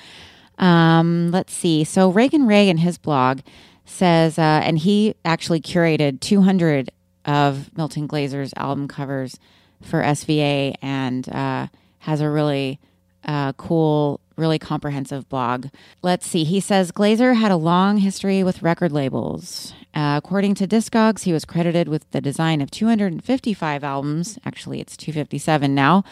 Um, 0.58 1.32
let's 1.32 1.54
see. 1.54 1.84
So 1.84 2.10
Reagan 2.10 2.48
Ray 2.48 2.70
in 2.70 2.78
his 2.78 2.98
blog 2.98 3.42
says, 3.86 4.38
uh, 4.38 4.62
and 4.64 4.78
he 4.78 5.16
actually 5.24 5.62
curated 5.62 6.20
200 6.20 6.92
of 7.26 7.76
Milton 7.78 8.08
Glaser's 8.08 8.54
album 8.56 8.88
covers 8.88 9.40
for 9.82 10.02
SVA 10.02 10.76
and 10.82 11.28
uh, 11.30 11.68
has 12.00 12.22
a 12.22 12.30
really 12.30 12.80
uh, 13.28 13.54
cool 13.54 14.20
really 14.38 14.60
comprehensive 14.60 15.28
blog. 15.30 15.68
Let's 16.02 16.28
see. 16.28 16.44
He 16.44 16.60
says 16.60 16.92
Glaser 16.92 17.34
had 17.34 17.52
a 17.52 17.58
long 17.58 17.98
history 17.98 18.44
with 18.44 18.62
record 18.62 18.92
labels. 18.92 19.74
Uh, 19.94 20.20
according 20.24 20.54
to 20.56 20.68
Discogs, 20.68 21.24
he 21.24 21.34
was 21.34 21.44
credited 21.44 21.88
with 21.88 22.10
the 22.12 22.22
design 22.22 22.62
of 22.62 22.70
255 22.70 23.84
albums. 23.84 24.38
Actually, 24.46 24.80
it's 24.80 24.96
257 24.96 25.74
now. 25.74 26.04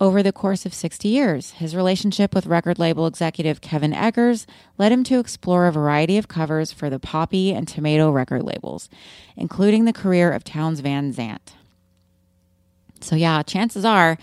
Over 0.00 0.22
the 0.22 0.32
course 0.32 0.66
of 0.66 0.74
60 0.74 1.08
years, 1.08 1.52
his 1.52 1.76
relationship 1.76 2.34
with 2.34 2.46
record 2.46 2.78
label 2.78 3.06
executive 3.06 3.60
Kevin 3.60 3.92
Eggers 3.92 4.46
led 4.76 4.92
him 4.92 5.04
to 5.04 5.20
explore 5.20 5.66
a 5.66 5.72
variety 5.72 6.18
of 6.18 6.28
covers 6.28 6.72
for 6.72 6.90
the 6.90 6.98
Poppy 6.98 7.52
and 7.52 7.66
Tomato 7.66 8.10
record 8.10 8.42
labels, 8.42 8.88
including 9.36 9.84
the 9.84 9.92
career 9.92 10.32
of 10.32 10.42
Townes 10.42 10.80
Van 10.80 11.12
Zandt. 11.12 11.54
So, 13.00 13.14
yeah, 13.14 13.42
chances 13.42 13.84
are, 13.84 14.18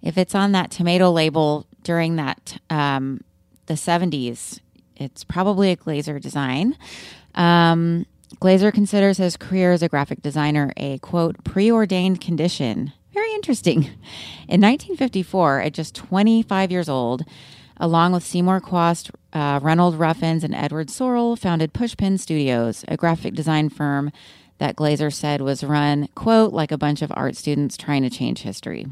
if 0.00 0.16
it's 0.16 0.34
on 0.34 0.52
that 0.52 0.70
Tomato 0.70 1.10
label, 1.10 1.66
during 1.86 2.16
that 2.16 2.58
um, 2.68 3.20
the 3.66 3.74
70s. 3.74 4.58
It's 4.96 5.22
probably 5.22 5.70
a 5.70 5.76
Glaser 5.76 6.18
design. 6.18 6.76
Um, 7.36 8.06
Glaser 8.40 8.72
considers 8.72 9.18
his 9.18 9.36
career 9.36 9.72
as 9.72 9.84
a 9.84 9.88
graphic 9.88 10.20
designer 10.20 10.72
a 10.76 10.98
quote 10.98 11.44
preordained 11.44 12.20
condition. 12.20 12.92
Very 13.14 13.32
interesting. 13.34 13.84
In 14.48 14.60
1954, 14.60 15.60
at 15.60 15.74
just 15.74 15.94
25 15.94 16.72
years 16.72 16.88
old, 16.88 17.24
along 17.76 18.12
with 18.12 18.24
Seymour 18.24 18.60
Chwast, 18.62 19.10
uh, 19.32 19.60
Reynold 19.62 19.94
Ruffins, 19.94 20.42
and 20.42 20.56
Edward 20.56 20.90
Sorel, 20.90 21.36
founded 21.36 21.72
Pushpin 21.72 22.18
Studios, 22.18 22.84
a 22.88 22.96
graphic 22.96 23.34
design 23.34 23.68
firm 23.68 24.10
that 24.58 24.74
Glaser 24.74 25.10
said 25.10 25.40
was 25.40 25.62
run, 25.62 26.08
quote, 26.16 26.52
like 26.52 26.72
a 26.72 26.78
bunch 26.78 27.00
of 27.00 27.12
art 27.14 27.36
students 27.36 27.76
trying 27.76 28.02
to 28.02 28.10
change 28.10 28.40
history. 28.40 28.86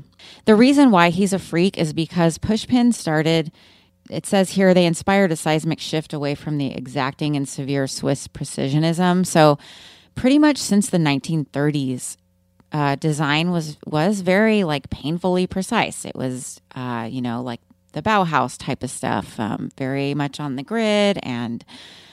The 0.44 0.54
reason 0.54 0.90
why 0.90 1.10
he's 1.10 1.32
a 1.32 1.38
freak 1.38 1.78
is 1.78 1.92
because 1.92 2.38
Pushpin 2.38 2.92
started, 2.94 3.52
it 4.10 4.26
says 4.26 4.50
here, 4.50 4.74
they 4.74 4.86
inspired 4.86 5.32
a 5.32 5.36
seismic 5.36 5.80
shift 5.80 6.12
away 6.12 6.34
from 6.34 6.58
the 6.58 6.72
exacting 6.74 7.36
and 7.36 7.48
severe 7.48 7.86
Swiss 7.86 8.28
precisionism. 8.28 9.24
So, 9.24 9.58
pretty 10.14 10.38
much 10.38 10.58
since 10.58 10.90
the 10.90 10.98
1930s, 10.98 12.16
uh, 12.72 12.96
design 12.96 13.50
was 13.50 13.76
was 13.86 14.20
very 14.20 14.64
like 14.64 14.90
painfully 14.90 15.46
precise. 15.46 16.04
It 16.04 16.16
was, 16.16 16.60
uh, 16.74 17.08
you 17.10 17.22
know, 17.22 17.40
like 17.40 17.60
the 17.92 18.02
Bauhaus 18.02 18.58
type 18.58 18.82
of 18.82 18.90
stuff, 18.90 19.38
um, 19.38 19.70
very 19.78 20.14
much 20.14 20.40
on 20.40 20.56
the 20.56 20.64
grid 20.64 21.18
and 21.22 21.64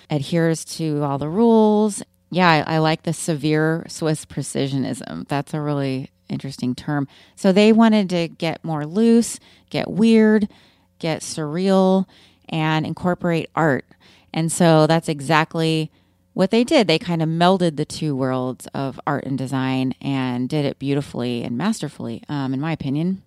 adheres 0.10 0.64
to 0.66 1.04
all 1.04 1.18
the 1.18 1.30
rules 1.30 2.04
yeah, 2.32 2.50
I, 2.66 2.76
I 2.76 2.78
like 2.80 3.04
the 3.04 3.14
severe 3.14 3.86
Swiss 3.90 4.26
precisionism. 4.26 5.28
That's 5.28 5.54
a 5.54 5.62
really 5.62 6.10
interesting 6.32 6.76
term. 6.76 7.08
So 7.36 7.52
they 7.52 7.72
wanted 7.72 8.10
to 8.12 8.28
get 8.28 8.64
more 8.64 8.86
loose, 8.86 9.40
get 9.70 9.90
weird, 9.90 10.48
get 11.00 11.22
surreal, 11.22 12.06
and 12.50 12.86
incorporate 12.86 13.50
art. 13.56 13.86
And 14.34 14.52
so 14.52 14.88
that's 14.88 15.10
exactly 15.10 15.92
what 16.34 16.52
they 16.52 16.64
did. 16.64 16.88
They 16.88 17.00
kind 17.00 17.22
of 17.22 17.30
melded 17.30 17.76
the 17.76 17.86
two 17.86 18.16
worlds 18.16 18.68
of 18.74 19.00
art 19.06 19.26
and 19.26 19.38
design 19.38 19.94
and 20.02 20.48
did 20.48 20.66
it 20.66 20.80
beautifully 20.80 21.44
and 21.44 21.58
masterfully, 21.58 22.24
um, 22.30 22.54
in 22.54 22.62
my 22.62 22.72
opinion. 22.72 23.24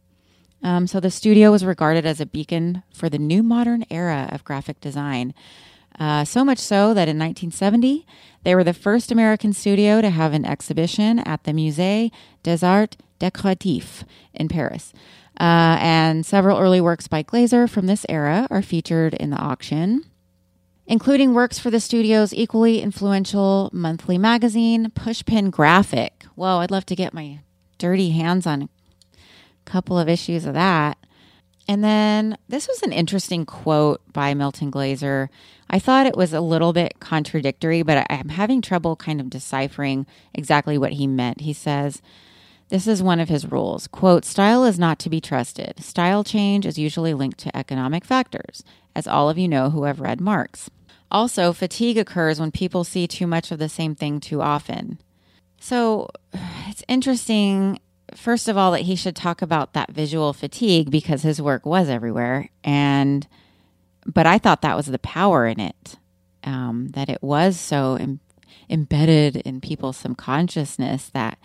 Um, 0.63 0.87
so 0.87 0.99
the 0.99 1.11
studio 1.11 1.51
was 1.51 1.65
regarded 1.65 2.07
as 2.07 2.21
a 2.21 2.27
beacon 2.27 2.83
for 2.93 3.11
the 3.11 3.19
new 3.19 3.43
modern 3.43 3.85
era 3.91 4.29
of 4.33 4.45
graphic 4.45 4.81
design. 4.81 5.35
Uh, 5.99 6.25
so 6.25 6.45
much 6.45 6.59
so 6.59 6.95
that 6.95 7.09
in 7.09 7.19
1970, 7.19 8.07
they 8.43 8.55
were 8.55 8.65
the 8.65 8.75
first 8.75 9.13
American 9.13 9.53
studio 9.53 10.01
to 10.01 10.11
have 10.11 10.33
an 10.33 10.45
exhibition 10.45 11.21
at 11.21 11.45
the 11.45 11.53
Musée 11.53 12.11
des 12.43 12.65
Arts 12.65 12.97
Décoratifs 13.21 14.05
in 14.33 14.49
Paris. 14.49 14.93
Uh, 15.41 15.77
and 15.81 16.25
several 16.25 16.59
early 16.59 16.81
works 16.81 17.09
by 17.09 17.23
Glaser 17.23 17.67
from 17.67 17.87
this 17.87 18.07
era 18.09 18.47
are 18.51 18.63
featured 18.63 19.15
in 19.15 19.31
the 19.31 19.37
auction, 19.37 20.05
including 20.87 21.35
works 21.35 21.59
for 21.59 21.71
the 21.71 21.81
studio's 21.81 22.33
equally 22.33 22.81
influential 22.81 23.71
monthly 23.73 24.19
magazine, 24.19 24.91
Pushpin 24.91 25.51
Graphic. 25.51 26.25
Whoa, 26.35 26.59
I'd 26.59 26.71
love 26.71 26.87
to 26.87 26.97
get 26.97 27.15
my 27.15 27.41
dirty 27.79 28.11
hands 28.11 28.47
on 28.47 28.63
a 28.63 28.69
couple 29.65 29.99
of 29.99 30.09
issues 30.09 30.45
of 30.45 30.55
that. 30.55 30.99
And 31.67 31.83
then 31.83 32.37
this 32.49 32.69
was 32.69 32.83
an 32.83 32.93
interesting 32.93 33.47
quote 33.47 34.01
by 34.13 34.35
Milton 34.35 34.71
Glaser. 34.71 35.31
I 35.71 35.79
thought 35.79 36.07
it 36.07 36.17
was 36.17 36.33
a 36.33 36.41
little 36.41 36.73
bit 36.73 37.01
contradictory, 37.01 37.83
but 37.83 38.07
I'm 38.11 38.29
having 38.29 38.61
trouble 38.61 38.97
kind 38.97 39.21
of 39.21 39.31
deciphering 39.31 40.07
exactly 40.35 40.77
what 40.77 40.93
he 40.93 41.07
meant. 41.07 41.41
He 41.41 41.55
says, 41.55 42.03
This 42.69 42.87
is 42.87 43.03
one 43.03 43.19
of 43.19 43.31
his 43.31 43.51
rules. 43.51 43.87
Quote, 43.87 44.27
style 44.27 44.65
is 44.65 44.79
not 44.79 44.99
to 45.01 45.11
be 45.11 45.23
trusted. 45.23 45.83
Style 45.83 46.23
change 46.23 46.67
is 46.67 46.79
usually 46.79 47.15
linked 47.15 47.39
to 47.41 47.57
economic 47.57 48.05
factors, 48.05 48.63
as 48.95 49.07
all 49.07 49.31
of 49.31 49.39
you 49.39 49.49
know 49.49 49.71
who 49.71 49.85
have 49.85 50.01
read 50.01 50.21
Marx. 50.21 50.71
Also, 51.11 51.53
fatigue 51.53 51.97
occurs 51.97 52.41
when 52.41 52.51
people 52.51 52.85
see 52.85 53.07
too 53.07 53.27
much 53.27 53.51
of 53.51 53.59
the 53.59 53.69
same 53.69 53.95
thing 53.95 54.21
too 54.21 54.43
often. 54.43 54.99
So 55.61 56.11
it's 56.69 56.85
interesting, 56.89 57.79
first 58.15 58.49
of 58.49 58.57
all, 58.57 58.73
that 58.73 58.83
he 58.83 58.97
should 58.97 59.17
talk 59.17 59.43
about 59.43 59.73
that 59.73 59.91
visual 59.93 60.33
fatigue 60.33 60.91
because 60.91 61.23
his 61.23 61.41
work 61.41 61.67
was 61.67 61.89
everywhere. 61.89 62.51
And, 62.63 63.27
but 64.07 64.27
I 64.27 64.39
thought 64.39 64.63
that 64.63 64.77
was 64.77 64.87
the 64.87 64.99
power 64.99 65.47
in 65.47 65.61
it, 65.61 65.97
um, 66.45 66.89
that 66.95 67.09
it 67.09 67.23
was 67.23 67.59
so 67.59 67.99
Im- 67.99 68.21
embedded 68.69 69.37
in 69.37 69.61
people's 69.61 69.97
subconsciousness 69.97 71.11
that 71.11 71.39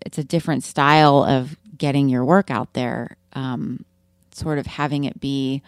it's 0.00 0.18
a 0.18 0.24
different 0.24 0.64
style 0.64 1.24
of 1.24 1.56
getting 1.76 2.08
your 2.08 2.24
work 2.24 2.50
out 2.50 2.72
there. 2.74 3.16
Um, 3.34 3.84
sort 4.34 4.58
of 4.58 4.66
having 4.66 5.04
it 5.04 5.20
be 5.20 5.62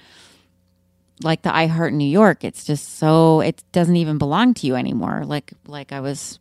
like 1.22 1.42
the 1.42 1.54
I 1.54 1.66
Heart 1.66 1.92
New 1.92 2.08
York. 2.08 2.44
It's 2.44 2.64
just 2.64 2.98
so 2.98 3.40
it 3.40 3.62
doesn't 3.72 3.96
even 3.96 4.18
belong 4.18 4.54
to 4.54 4.66
you 4.66 4.74
anymore. 4.74 5.24
Like 5.24 5.52
like 5.66 5.92
I 5.92 6.00
was 6.00 6.38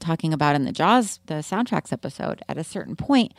talking 0.00 0.32
about 0.32 0.56
in 0.56 0.64
the 0.64 0.72
Jaws 0.72 1.20
the 1.26 1.34
soundtracks 1.34 1.92
episode. 1.92 2.42
At 2.48 2.58
a 2.58 2.64
certain 2.64 2.96
point, 2.96 3.32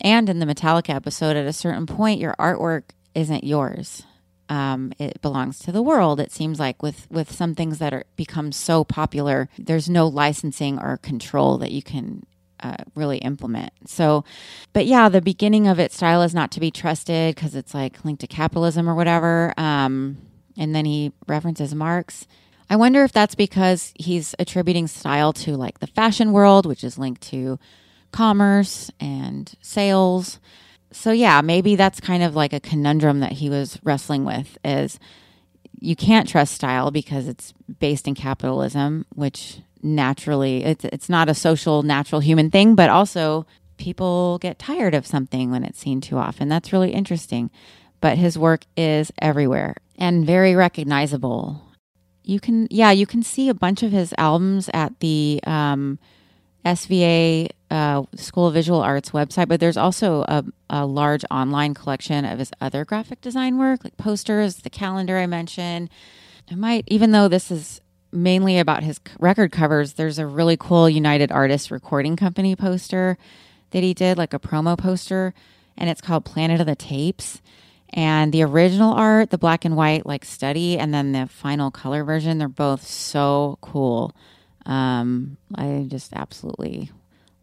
and 0.00 0.28
in 0.28 0.38
the 0.38 0.46
Metallica 0.46 0.94
episode, 0.94 1.36
at 1.36 1.46
a 1.46 1.52
certain 1.52 1.86
point, 1.86 2.20
your 2.20 2.34
artwork 2.38 2.84
isn't 3.14 3.44
yours. 3.44 4.02
Um, 4.48 4.92
it 4.98 5.20
belongs 5.20 5.58
to 5.60 5.72
the 5.72 5.82
world. 5.82 6.20
It 6.20 6.32
seems 6.32 6.58
like 6.58 6.82
with 6.82 7.10
with 7.10 7.32
some 7.32 7.54
things 7.54 7.78
that 7.78 7.92
are 7.92 8.04
become 8.16 8.52
so 8.52 8.84
popular, 8.84 9.48
there's 9.58 9.90
no 9.90 10.06
licensing 10.06 10.78
or 10.78 10.96
control 10.96 11.58
that 11.58 11.72
you 11.72 11.82
can 11.82 12.24
uh, 12.60 12.76
really 12.94 13.18
implement. 13.18 13.72
So, 13.86 14.24
but 14.72 14.86
yeah, 14.86 15.08
the 15.08 15.20
beginning 15.20 15.66
of 15.66 15.78
it, 15.78 15.92
style 15.92 16.22
is 16.22 16.34
not 16.34 16.50
to 16.52 16.60
be 16.60 16.70
trusted 16.70 17.34
because 17.34 17.54
it's 17.54 17.74
like 17.74 18.04
linked 18.04 18.20
to 18.22 18.26
capitalism 18.26 18.88
or 18.88 18.94
whatever. 18.94 19.52
Um, 19.56 20.18
and 20.56 20.74
then 20.74 20.84
he 20.84 21.12
references 21.26 21.74
Marx. 21.74 22.26
I 22.70 22.76
wonder 22.76 23.02
if 23.02 23.12
that's 23.12 23.34
because 23.34 23.92
he's 23.98 24.34
attributing 24.38 24.88
style 24.88 25.32
to 25.34 25.56
like 25.56 25.78
the 25.78 25.86
fashion 25.86 26.32
world, 26.32 26.66
which 26.66 26.84
is 26.84 26.98
linked 26.98 27.22
to 27.22 27.58
commerce 28.12 28.90
and 29.00 29.52
sales. 29.62 30.38
So 30.92 31.10
yeah, 31.12 31.40
maybe 31.40 31.76
that's 31.76 32.00
kind 32.00 32.22
of 32.22 32.34
like 32.34 32.52
a 32.52 32.60
conundrum 32.60 33.20
that 33.20 33.32
he 33.32 33.48
was 33.50 33.78
wrestling 33.82 34.24
with 34.24 34.58
is 34.64 34.98
you 35.80 35.96
can't 35.96 36.28
trust 36.28 36.54
style 36.54 36.90
because 36.90 37.28
it's 37.28 37.54
based 37.78 38.08
in 38.08 38.14
capitalism, 38.14 39.06
which 39.14 39.60
naturally 39.82 40.64
it's 40.64 40.84
it's 40.86 41.08
not 41.08 41.28
a 41.28 41.34
social 41.34 41.84
natural 41.84 42.20
human 42.20 42.50
thing 42.50 42.74
but 42.74 42.90
also 42.90 43.46
people 43.76 44.36
get 44.38 44.58
tired 44.58 44.92
of 44.92 45.06
something 45.06 45.52
when 45.52 45.64
it's 45.64 45.78
seen 45.78 46.00
too 46.00 46.18
often. 46.18 46.48
That's 46.48 46.72
really 46.72 46.90
interesting. 46.90 47.50
But 48.00 48.18
his 48.18 48.36
work 48.38 48.62
is 48.76 49.12
everywhere 49.20 49.76
and 49.96 50.26
very 50.26 50.54
recognizable 50.54 51.67
you 52.28 52.40
can 52.40 52.68
yeah 52.70 52.90
you 52.90 53.06
can 53.06 53.22
see 53.22 53.48
a 53.48 53.54
bunch 53.54 53.82
of 53.82 53.92
his 53.92 54.14
albums 54.18 54.70
at 54.74 54.98
the 55.00 55.40
um, 55.46 55.98
sva 56.64 57.48
uh, 57.70 58.02
school 58.16 58.46
of 58.46 58.54
visual 58.54 58.80
arts 58.80 59.10
website 59.10 59.48
but 59.48 59.60
there's 59.60 59.76
also 59.76 60.22
a, 60.28 60.44
a 60.70 60.86
large 60.86 61.24
online 61.30 61.74
collection 61.74 62.24
of 62.24 62.38
his 62.38 62.50
other 62.60 62.84
graphic 62.84 63.20
design 63.20 63.58
work 63.58 63.84
like 63.84 63.96
posters 63.96 64.56
the 64.56 64.70
calendar 64.70 65.18
i 65.18 65.26
mentioned 65.26 65.88
i 66.50 66.54
might 66.54 66.84
even 66.86 67.10
though 67.10 67.28
this 67.28 67.50
is 67.50 67.80
mainly 68.12 68.58
about 68.58 68.82
his 68.82 69.00
record 69.18 69.52
covers, 69.52 69.94
there's 69.94 70.18
a 70.18 70.26
really 70.26 70.56
cool 70.56 70.88
United 70.88 71.30
Artists 71.30 71.70
Recording 71.70 72.16
Company 72.16 72.56
poster 72.56 73.18
that 73.70 73.82
he 73.82 73.94
did, 73.94 74.16
like 74.16 74.32
a 74.32 74.38
promo 74.38 74.76
poster, 74.78 75.34
and 75.76 75.90
it's 75.90 76.00
called 76.00 76.24
Planet 76.24 76.60
of 76.60 76.66
the 76.66 76.76
Tapes. 76.76 77.42
And 77.90 78.32
the 78.32 78.42
original 78.42 78.92
art, 78.92 79.30
the 79.30 79.38
black 79.38 79.64
and 79.64 79.76
white 79.76 80.04
like 80.04 80.24
study, 80.24 80.78
and 80.78 80.92
then 80.92 81.12
the 81.12 81.26
final 81.26 81.70
color 81.70 82.04
version, 82.04 82.38
they're 82.38 82.48
both 82.48 82.86
so 82.86 83.58
cool. 83.60 84.14
Um, 84.66 85.38
I 85.54 85.86
just 85.88 86.12
absolutely 86.12 86.90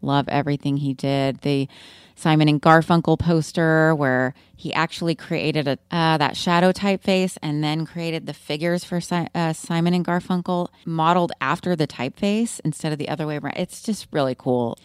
love 0.01 0.27
everything 0.29 0.77
he 0.77 0.93
did. 0.93 1.39
The 1.41 1.67
Simon 2.15 2.47
and 2.47 2.61
Garfunkel 2.61 3.19
poster 3.19 3.93
where 3.93 4.33
he 4.55 4.73
actually 4.73 5.15
created 5.15 5.67
a 5.67 5.77
uh, 5.91 6.17
that 6.17 6.37
shadow 6.37 6.71
typeface 6.71 7.37
and 7.41 7.63
then 7.63 7.85
created 7.85 8.25
the 8.25 8.33
figures 8.33 8.85
for 8.85 9.01
si- 9.01 9.27
uh, 9.35 9.51
Simon 9.51 9.93
and 9.93 10.05
Garfunkel 10.05 10.69
modeled 10.85 11.33
after 11.41 11.75
the 11.75 11.87
typeface 11.87 12.61
instead 12.63 12.93
of 12.93 12.97
the 12.99 13.09
other 13.09 13.27
way 13.27 13.37
around. 13.37 13.57
It's 13.57 13.81
just 13.83 14.07
really 14.11 14.35
cool. 14.35 14.77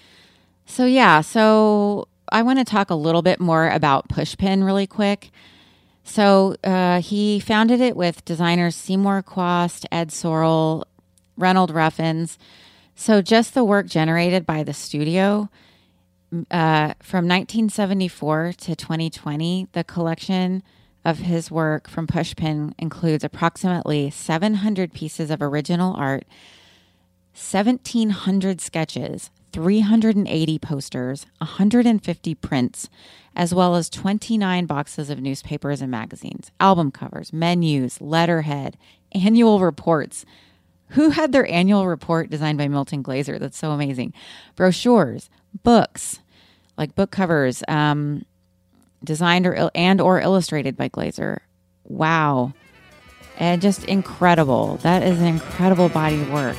So 0.66 0.86
yeah, 0.86 1.20
so 1.20 2.08
I 2.30 2.42
want 2.42 2.58
to 2.58 2.64
talk 2.64 2.90
a 2.90 2.94
little 2.94 3.22
bit 3.22 3.40
more 3.40 3.68
about 3.68 4.08
Pushpin 4.08 4.64
really 4.64 4.86
quick. 4.86 5.30
So 6.04 6.56
uh, 6.64 7.00
he 7.00 7.40
founded 7.40 7.80
it 7.80 7.96
with 7.96 8.24
designers 8.24 8.74
Seymour 8.76 9.22
Chwast, 9.22 9.84
Ed 9.92 10.10
Sorel, 10.10 10.86
Reynold 11.36 11.70
Ruffins. 11.70 12.38
So 12.94 13.22
just 13.22 13.54
the 13.54 13.64
work 13.64 13.86
generated 13.86 14.46
by 14.46 14.62
the 14.62 14.74
studio 14.74 15.48
uh, 16.50 16.94
from 17.02 17.26
1974 17.26 18.52
to 18.58 18.76
2020, 18.76 19.68
the 19.72 19.84
collection 19.84 20.62
of 21.04 21.18
his 21.18 21.50
work 21.50 21.88
from 21.88 22.06
Pushpin 22.06 22.72
includes 22.78 23.24
approximately 23.24 24.10
700 24.10 24.92
pieces 24.92 25.30
of 25.30 25.42
original 25.42 25.94
art, 25.96 26.24
1,700 27.32 28.60
sketches, 28.60 29.30
380 29.52 30.58
posters, 30.58 31.26
150 31.38 32.34
prints, 32.36 32.88
as 33.34 33.54
well 33.54 33.76
as 33.76 33.88
29 33.90 34.66
boxes 34.66 35.10
of 35.10 35.20
newspapers 35.20 35.80
and 35.80 35.90
magazines, 35.90 36.50
album 36.60 36.90
covers, 36.90 37.32
menus, 37.32 38.00
letterhead, 38.00 38.76
annual 39.12 39.60
reports. 39.60 40.24
Who 40.90 41.10
had 41.10 41.30
their 41.30 41.48
annual 41.48 41.86
report 41.86 42.30
designed 42.30 42.58
by 42.58 42.66
Milton 42.66 43.02
Glaser? 43.02 43.38
That's 43.38 43.56
so 43.56 43.70
amazing. 43.70 44.12
Brochures, 44.56 45.30
books, 45.62 46.18
like 46.76 46.96
book 46.96 47.12
covers, 47.12 47.62
um, 47.68 48.24
designed 49.04 49.46
or 49.46 49.70
and 49.74 50.00
or 50.00 50.20
illustrated 50.20 50.76
by 50.76 50.88
Glaser. 50.88 51.42
Wow, 51.84 52.54
and 53.38 53.62
just 53.62 53.84
incredible. 53.84 54.76
That 54.78 55.02
is 55.02 55.20
an 55.20 55.26
incredible 55.26 55.88
body 55.88 56.20
of 56.20 56.32
work. 56.32 56.56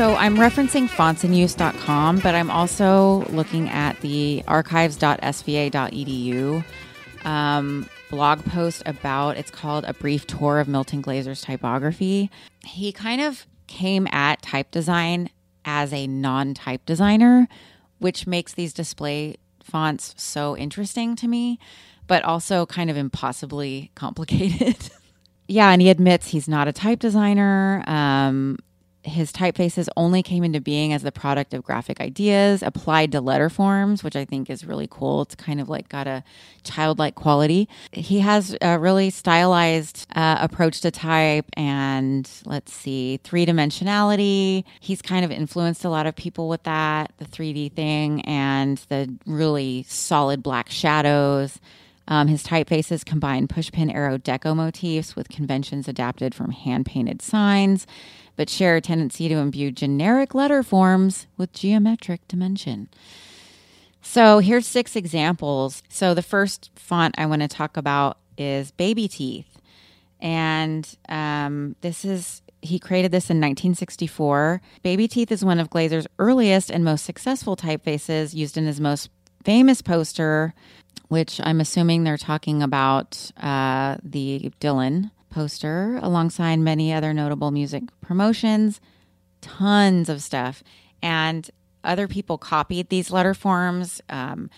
So 0.00 0.16
I'm 0.16 0.38
referencing 0.38 0.88
fontsinuse.com, 0.88 2.20
but 2.20 2.34
I'm 2.34 2.50
also 2.50 3.26
looking 3.26 3.68
at 3.68 4.00
the 4.00 4.42
archives.sva.edu 4.48 6.64
um, 7.26 7.86
blog 8.08 8.42
post 8.46 8.82
about 8.86 9.36
it's 9.36 9.50
called 9.50 9.84
A 9.84 9.92
Brief 9.92 10.26
Tour 10.26 10.58
of 10.58 10.68
Milton 10.68 11.02
Glaser's 11.02 11.42
Typography. 11.42 12.30
He 12.64 12.92
kind 12.92 13.20
of 13.20 13.46
came 13.66 14.06
at 14.06 14.40
type 14.40 14.70
design 14.70 15.28
as 15.66 15.92
a 15.92 16.06
non 16.06 16.54
type 16.54 16.86
designer, 16.86 17.46
which 17.98 18.26
makes 18.26 18.54
these 18.54 18.72
display 18.72 19.36
fonts 19.62 20.14
so 20.16 20.56
interesting 20.56 21.14
to 21.16 21.28
me, 21.28 21.58
but 22.06 22.24
also 22.24 22.64
kind 22.64 22.88
of 22.88 22.96
impossibly 22.96 23.90
complicated. 23.94 24.78
yeah, 25.46 25.68
and 25.68 25.82
he 25.82 25.90
admits 25.90 26.28
he's 26.28 26.48
not 26.48 26.68
a 26.68 26.72
type 26.72 27.00
designer. 27.00 27.84
Um, 27.86 28.56
his 29.02 29.32
typefaces 29.32 29.88
only 29.96 30.22
came 30.22 30.44
into 30.44 30.60
being 30.60 30.92
as 30.92 31.02
the 31.02 31.12
product 31.12 31.54
of 31.54 31.64
graphic 31.64 32.00
ideas 32.00 32.62
applied 32.62 33.12
to 33.12 33.20
letter 33.20 33.48
forms, 33.48 34.04
which 34.04 34.14
I 34.14 34.24
think 34.24 34.50
is 34.50 34.66
really 34.66 34.86
cool. 34.90 35.22
It's 35.22 35.34
kind 35.34 35.60
of 35.60 35.68
like 35.68 35.88
got 35.88 36.06
a 36.06 36.22
childlike 36.64 37.14
quality. 37.14 37.68
He 37.92 38.20
has 38.20 38.56
a 38.60 38.78
really 38.78 39.08
stylized 39.10 40.06
uh, 40.14 40.38
approach 40.40 40.82
to 40.82 40.90
type 40.90 41.46
and 41.54 42.30
let's 42.44 42.72
see, 42.72 43.18
three 43.24 43.46
dimensionality. 43.46 44.64
He's 44.80 45.00
kind 45.00 45.24
of 45.24 45.30
influenced 45.30 45.84
a 45.84 45.90
lot 45.90 46.06
of 46.06 46.14
people 46.14 46.48
with 46.48 46.62
that, 46.64 47.12
the 47.16 47.24
3D 47.24 47.72
thing, 47.72 48.20
and 48.22 48.78
the 48.88 49.14
really 49.26 49.86
solid 49.88 50.42
black 50.42 50.70
shadows. 50.70 51.58
Um, 52.10 52.28
his 52.28 52.42
typefaces 52.42 53.04
combine 53.04 53.48
pushpin 53.48 53.94
art 53.94 54.24
deco 54.24 54.54
motifs 54.54 55.16
with 55.16 55.28
conventions 55.28 55.88
adapted 55.88 56.34
from 56.34 56.50
hand 56.50 56.84
painted 56.84 57.22
signs 57.22 57.86
but 58.40 58.48
share 58.48 58.76
a 58.76 58.80
tendency 58.80 59.28
to 59.28 59.34
imbue 59.34 59.70
generic 59.70 60.34
letter 60.34 60.62
forms 60.62 61.26
with 61.36 61.52
geometric 61.52 62.26
dimension. 62.26 62.88
So 64.00 64.38
here's 64.38 64.66
six 64.66 64.96
examples. 64.96 65.82
So 65.90 66.14
the 66.14 66.22
first 66.22 66.70
font 66.74 67.14
I 67.18 67.26
want 67.26 67.42
to 67.42 67.48
talk 67.48 67.76
about 67.76 68.16
is 68.38 68.70
Baby 68.70 69.08
Teeth. 69.08 69.60
And 70.20 70.88
um, 71.10 71.76
this 71.82 72.02
is 72.02 72.40
He 72.62 72.78
created 72.78 73.12
this 73.12 73.28
in 73.28 73.36
1964. 73.36 74.62
Baby 74.82 75.06
Teeth 75.06 75.30
is 75.30 75.44
one 75.44 75.58
of 75.58 75.68
Glaser's 75.68 76.06
earliest 76.18 76.70
and 76.70 76.82
most 76.82 77.04
successful 77.04 77.56
typefaces, 77.56 78.32
used 78.32 78.56
in 78.56 78.64
his 78.64 78.80
most 78.80 79.10
famous 79.44 79.82
poster, 79.82 80.54
which 81.08 81.40
I'm 81.42 81.60
assuming 81.60 82.04
they're 82.04 82.16
talking 82.16 82.62
about 82.62 83.32
uh, 83.36 83.96
the 84.02 84.52
Dylan 84.60 85.10
poster, 85.30 85.98
alongside 86.02 86.58
many 86.58 86.92
other 86.92 87.14
notable 87.14 87.50
music 87.50 87.84
promotions, 88.00 88.80
tons 89.40 90.08
of 90.08 90.22
stuff. 90.22 90.62
And 91.02 91.50
other 91.82 92.06
people 92.06 92.36
copied 92.36 92.88
these 92.88 93.10
letter 93.10 93.34
forms. 93.34 94.00
Um, 94.08 94.50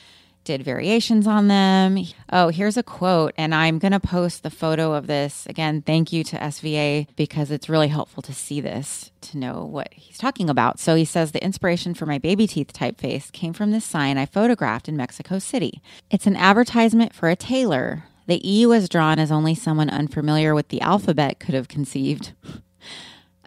did 0.45 0.63
variations 0.63 1.27
on 1.27 1.49
them. 1.49 1.99
Oh, 2.33 2.49
here's 2.49 2.77
a 2.77 2.83
quote, 2.83 3.33
and 3.37 3.55
I'm 3.55 3.79
going 3.79 3.93
to 3.93 4.01
post 4.01 4.43
the 4.43 4.51
photo 4.51 4.93
of 4.95 5.07
this. 5.07 5.47
Again, 5.47 5.83
thank 5.83 6.13
you 6.13 6.25
to 6.25 6.39
SVA 6.39 7.07
because 7.17 7.51
it's 7.51 7.69
really 7.69 7.89
helpful 7.89 8.23
to 8.23 8.35
see 8.35 8.61
this 8.61 9.11
to 9.23 9.39
know 9.39 9.65
what 9.65 9.93
he's 9.93 10.19
talking 10.19 10.51
about. 10.51 10.79
So 10.79 10.95
he 10.95 11.05
says 11.05 11.33
the 11.33 11.45
inspiration 11.45 11.95
for 11.95 12.07
my 12.07 12.19
baby 12.19 12.47
teeth 12.47 12.73
typeface 12.73 13.31
came 13.33 13.53
from 13.53 13.71
this 13.71 13.85
sign 13.85 14.19
I 14.19 14.27
photographed 14.27 14.89
in 14.89 14.97
Mexico 14.97 15.39
City. 15.39 15.81
It's 16.11 16.27
an 16.27 16.37
advertisement 16.37 17.15
for 17.15 17.29
a 17.29 17.37
tailor. 17.37 18.05
The 18.27 18.41
E 18.49 18.67
was 18.67 18.89
drawn 18.89 19.19
as 19.19 19.33
only 19.33 19.55
someone 19.55 19.91
unfamiliar 19.91 20.55
with 20.55 20.69
the 20.69 20.81
alphabet 20.81 21.41
could 21.41 21.55
have 21.55 21.69
conceived. 21.69 22.33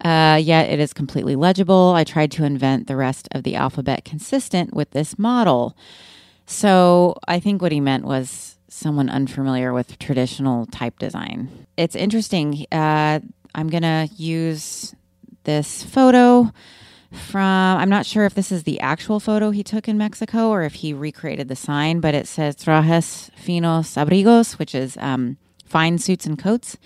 Uh, 0.04 0.36
yet 0.36 0.70
it 0.70 0.80
is 0.80 0.94
completely 0.94 1.36
legible. 1.36 1.94
I 1.96 2.04
tried 2.04 2.30
to 2.34 2.44
invent 2.44 2.88
the 2.88 2.98
rest 2.98 3.30
of 3.32 3.44
the 3.44 3.56
alphabet 3.56 4.04
consistent 4.04 4.74
with 4.74 4.92
this 4.92 5.18
model. 5.18 5.76
So 6.46 7.16
I 7.28 7.40
think 7.40 7.62
what 7.62 7.72
he 7.72 7.80
meant 7.80 8.06
was 8.06 8.58
someone 8.68 9.10
unfamiliar 9.10 9.74
with 9.74 9.98
traditional 10.00 10.66
type 10.68 11.00
design. 11.00 11.50
It's 11.78 11.96
interesting. 11.96 12.66
Uh, 12.72 13.20
I'm 13.56 13.70
going 13.70 13.84
to 13.84 14.10
use 14.16 14.94
this 15.46 15.84
photo 15.84 16.52
from, 17.12 17.78
I'm 17.78 17.90
not 17.90 18.06
sure 18.06 18.26
if 18.26 18.34
this 18.34 18.52
is 18.52 18.64
the 18.64 18.80
actual 18.82 19.20
photo 19.20 19.52
he 19.52 19.64
took 19.64 19.88
in 19.88 19.98
Mexico 19.98 20.50
or 20.50 20.64
if 20.64 20.74
he 20.74 20.94
recreated 20.94 21.48
the 21.48 21.56
sign, 21.56 22.00
but 22.00 22.14
it 22.14 22.28
says 22.28 22.56
Trajes 22.56 23.32
Finos 23.42 23.96
Abrigos, 23.96 24.60
which 24.60 24.76
is 24.76 24.98
um, 24.98 25.38
fine 25.66 25.98
suits 25.98 26.26
and 26.26 26.38
coats. 26.38 26.78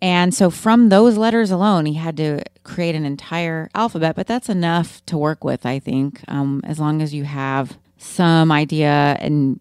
And 0.00 0.34
so 0.34 0.50
from 0.50 0.88
those 0.88 1.16
letters 1.16 1.50
alone, 1.50 1.86
he 1.86 1.94
had 1.94 2.16
to 2.18 2.42
create 2.62 2.94
an 2.94 3.04
entire 3.04 3.68
alphabet, 3.74 4.16
but 4.16 4.26
that's 4.26 4.48
enough 4.48 5.04
to 5.06 5.18
work 5.18 5.44
with, 5.44 5.66
I 5.66 5.78
think, 5.78 6.22
um, 6.28 6.62
as 6.64 6.78
long 6.78 7.02
as 7.02 7.12
you 7.12 7.24
have 7.24 7.78
some 7.98 8.52
idea 8.52 9.16
and 9.20 9.60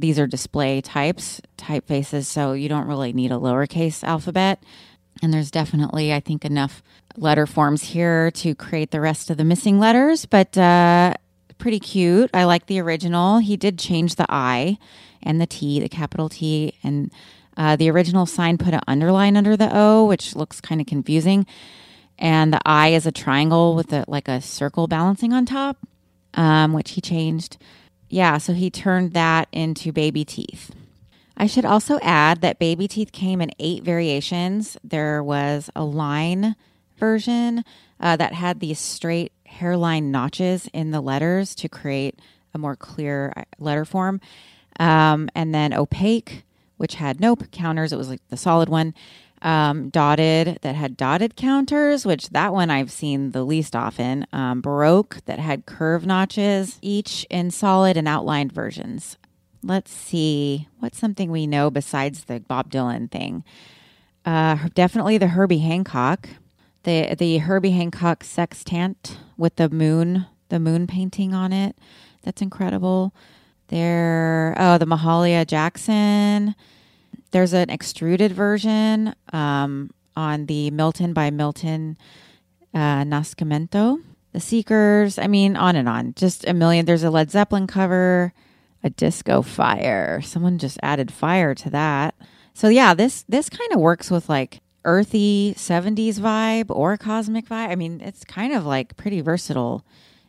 these 0.00 0.18
are 0.18 0.26
display 0.26 0.80
types, 0.80 1.40
typefaces, 1.58 2.24
so 2.24 2.52
you 2.52 2.68
don't 2.68 2.86
really 2.86 3.12
need 3.12 3.30
a 3.30 3.36
lowercase 3.36 4.02
alphabet. 4.02 4.62
And 5.22 5.32
there's 5.32 5.50
definitely, 5.50 6.12
I 6.12 6.20
think, 6.20 6.44
enough 6.44 6.82
letter 7.16 7.46
forms 7.46 7.82
here 7.82 8.30
to 8.30 8.54
create 8.54 8.90
the 8.90 9.00
rest 9.00 9.28
of 9.28 9.36
the 9.36 9.44
missing 9.44 9.78
letters, 9.78 10.24
but 10.24 10.56
uh, 10.56 11.14
pretty 11.58 11.80
cute. 11.80 12.30
I 12.32 12.44
like 12.44 12.66
the 12.66 12.80
original. 12.80 13.38
He 13.38 13.56
did 13.56 13.78
change 13.78 14.14
the 14.14 14.26
I 14.28 14.78
and 15.22 15.40
the 15.40 15.46
T, 15.46 15.80
the 15.80 15.88
capital 15.88 16.30
T, 16.30 16.74
and 16.82 17.12
uh, 17.56 17.76
the 17.76 17.90
original 17.90 18.24
sign 18.24 18.56
put 18.56 18.72
an 18.72 18.80
underline 18.88 19.36
under 19.36 19.56
the 19.56 19.68
O, 19.76 20.06
which 20.06 20.34
looks 20.34 20.60
kind 20.60 20.80
of 20.80 20.86
confusing. 20.86 21.46
And 22.18 22.52
the 22.54 22.60
I 22.64 22.88
is 22.88 23.06
a 23.06 23.12
triangle 23.12 23.74
with 23.74 23.92
a, 23.92 24.04
like 24.08 24.28
a 24.28 24.40
circle 24.40 24.86
balancing 24.86 25.34
on 25.34 25.44
top 25.44 25.76
um, 26.34 26.72
which 26.72 26.92
he 26.92 27.00
changed. 27.00 27.58
Yeah, 28.08 28.38
so 28.38 28.52
he 28.52 28.70
turned 28.70 29.12
that 29.12 29.48
into 29.52 29.92
baby 29.92 30.24
teeth. 30.24 30.72
I 31.36 31.46
should 31.46 31.64
also 31.64 31.98
add 32.02 32.42
that 32.42 32.58
baby 32.58 32.86
teeth 32.86 33.12
came 33.12 33.40
in 33.40 33.50
eight 33.58 33.82
variations. 33.82 34.76
There 34.84 35.22
was 35.22 35.70
a 35.74 35.84
line 35.84 36.56
version 36.98 37.64
uh, 37.98 38.16
that 38.16 38.34
had 38.34 38.60
these 38.60 38.78
straight 38.78 39.32
hairline 39.46 40.10
notches 40.10 40.68
in 40.72 40.90
the 40.90 41.00
letters 41.00 41.54
to 41.56 41.68
create 41.68 42.18
a 42.52 42.58
more 42.58 42.76
clear 42.76 43.32
uh, 43.36 43.44
letter 43.58 43.84
form. 43.84 44.20
Um, 44.78 45.30
and 45.34 45.54
then 45.54 45.72
opaque, 45.72 46.44
which 46.76 46.94
had 46.94 47.20
no 47.20 47.36
counters. 47.36 47.92
It 47.92 47.96
was 47.96 48.08
like 48.08 48.26
the 48.28 48.36
solid 48.36 48.68
one 48.68 48.94
um, 49.42 49.88
dotted 49.88 50.58
that 50.62 50.74
had 50.74 50.96
dotted 50.96 51.36
counters, 51.36 52.04
which 52.04 52.30
that 52.30 52.52
one 52.52 52.70
I've 52.70 52.90
seen 52.90 53.30
the 53.30 53.44
least 53.44 53.74
often. 53.74 54.26
Um, 54.32 54.60
Baroque 54.60 55.18
that 55.24 55.38
had 55.38 55.66
curve 55.66 56.06
notches, 56.06 56.78
each 56.82 57.26
in 57.30 57.50
solid 57.50 57.96
and 57.96 58.06
outlined 58.06 58.52
versions. 58.52 59.16
Let's 59.62 59.90
see 59.90 60.68
what's 60.78 60.98
something 60.98 61.30
we 61.30 61.46
know 61.46 61.70
besides 61.70 62.24
the 62.24 62.40
Bob 62.40 62.70
Dylan 62.70 63.10
thing. 63.10 63.44
Uh, 64.24 64.68
definitely 64.74 65.18
the 65.18 65.28
Herbie 65.28 65.58
Hancock, 65.58 66.28
the 66.82 67.14
the 67.14 67.38
Herbie 67.38 67.72
Hancock 67.72 68.22
sextant 68.24 69.18
with 69.36 69.56
the 69.56 69.70
moon, 69.70 70.26
the 70.50 70.60
moon 70.60 70.86
painting 70.86 71.34
on 71.34 71.52
it. 71.52 71.76
That's 72.22 72.42
incredible. 72.42 73.14
There, 73.68 74.54
oh, 74.58 74.78
the 74.78 74.86
Mahalia 74.86 75.46
Jackson 75.46 76.54
there's 77.30 77.52
an 77.52 77.70
extruded 77.70 78.32
version 78.32 79.14
um, 79.32 79.90
on 80.16 80.46
the 80.46 80.70
Milton 80.70 81.12
by 81.12 81.30
Milton 81.30 81.96
uh, 82.74 83.04
Nascimento. 83.04 84.02
The 84.32 84.40
Seekers, 84.40 85.18
I 85.18 85.26
mean, 85.26 85.56
on 85.56 85.74
and 85.74 85.88
on. 85.88 86.14
Just 86.14 86.46
a 86.46 86.54
million. 86.54 86.86
There's 86.86 87.02
a 87.02 87.10
Led 87.10 87.30
Zeppelin 87.30 87.66
cover, 87.66 88.32
a 88.84 88.90
disco 88.90 89.42
fire. 89.42 90.20
Someone 90.22 90.58
just 90.58 90.78
added 90.82 91.10
fire 91.12 91.54
to 91.56 91.70
that. 91.70 92.14
So 92.54 92.68
yeah, 92.68 92.94
this 92.94 93.24
this 93.28 93.48
kind 93.48 93.72
of 93.72 93.80
works 93.80 94.10
with 94.10 94.28
like 94.28 94.60
earthy 94.84 95.54
70s 95.56 96.14
vibe 96.14 96.66
or 96.70 96.96
cosmic 96.96 97.46
vibe. 97.46 97.70
I 97.70 97.74
mean, 97.74 98.00
it's 98.00 98.24
kind 98.24 98.52
of 98.52 98.64
like 98.64 98.96
pretty 98.96 99.20
versatile. 99.20 99.84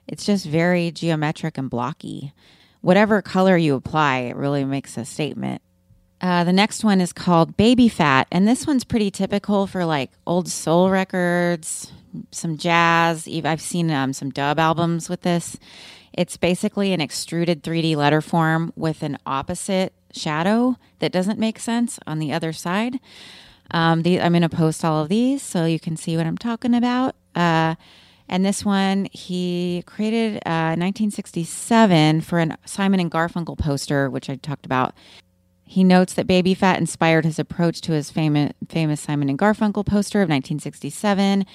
It's 0.07 0.25
just 0.25 0.45
very 0.45 0.91
geometric 0.91 1.57
and 1.57 1.69
blocky. 1.69 2.33
Whatever 2.81 3.21
color 3.21 3.55
you 3.55 3.75
apply, 3.75 4.19
it 4.19 4.35
really 4.35 4.65
makes 4.65 4.97
a 4.97 5.05
statement. 5.05 5.61
Uh, 6.21 6.43
the 6.43 6.53
next 6.53 6.84
one 6.84 7.01
is 7.01 7.12
called 7.12 7.57
Baby 7.57 7.89
Fat, 7.89 8.27
and 8.31 8.47
this 8.47 8.67
one's 8.67 8.84
pretty 8.84 9.10
typical 9.10 9.65
for 9.65 9.86
like 9.86 10.12
old 10.27 10.47
soul 10.47 10.91
records, 10.91 11.91
some 12.29 12.57
jazz. 12.57 13.27
I've 13.27 13.62
seen 13.62 13.89
um, 13.89 14.13
some 14.13 14.29
dub 14.29 14.60
albums 14.60 15.10
with 15.10 15.21
this. 15.21 15.57
It's 16.13 16.38
basically 16.38 16.93
an 16.93 17.01
extruded 17.01 17.63
3D 17.63 17.95
letter 17.95 18.21
form 18.21 18.71
with 18.75 19.01
an 19.01 19.17
opposite 19.25 19.93
shadow 20.12 20.77
that 20.99 21.12
doesn't 21.12 21.39
make 21.39 21.57
sense 21.57 21.97
on 22.05 22.19
the 22.19 22.34
other 22.34 22.53
side. 22.53 22.99
Um, 23.71 24.03
the, 24.03 24.21
I'm 24.21 24.34
going 24.34 24.41
to 24.43 24.49
post 24.49 24.86
all 24.86 25.01
of 25.01 25.10
these 25.10 25.41
so 25.41 25.65
you 25.65 25.79
can 25.79 25.97
see 25.97 26.17
what 26.17 26.27
I'm 26.27 26.38
talking 26.38 26.75
about. 26.75 27.15
Uh, 27.34 27.75
and 28.27 28.45
this 28.45 28.63
one 28.63 29.07
he 29.12 29.84
created 29.88 30.38
uh, 30.45 30.77
1967 30.77 32.21
for 32.21 32.39
an 32.39 32.57
Simon 32.65 32.99
and 32.99 33.10
Garfunkel 33.10 33.57
poster, 33.57 34.10
which 34.10 34.29
I 34.29 34.36
talked 34.36 34.65
about. 34.65 34.93
He 35.71 35.86
notes 35.86 36.15
that 36.15 36.27
Baby 36.27 36.53
Fat 36.53 36.79
inspired 36.79 37.23
his 37.23 37.39
approach 37.39 37.79
to 37.81 37.93
his 37.93 38.12
famous, 38.12 38.51
famous 38.67 38.99
Simon 38.99 39.29
and 39.29 39.39
Garfunkel 39.39 39.86
poster 39.86 40.19
of 40.19 40.27
1967. 40.27 41.45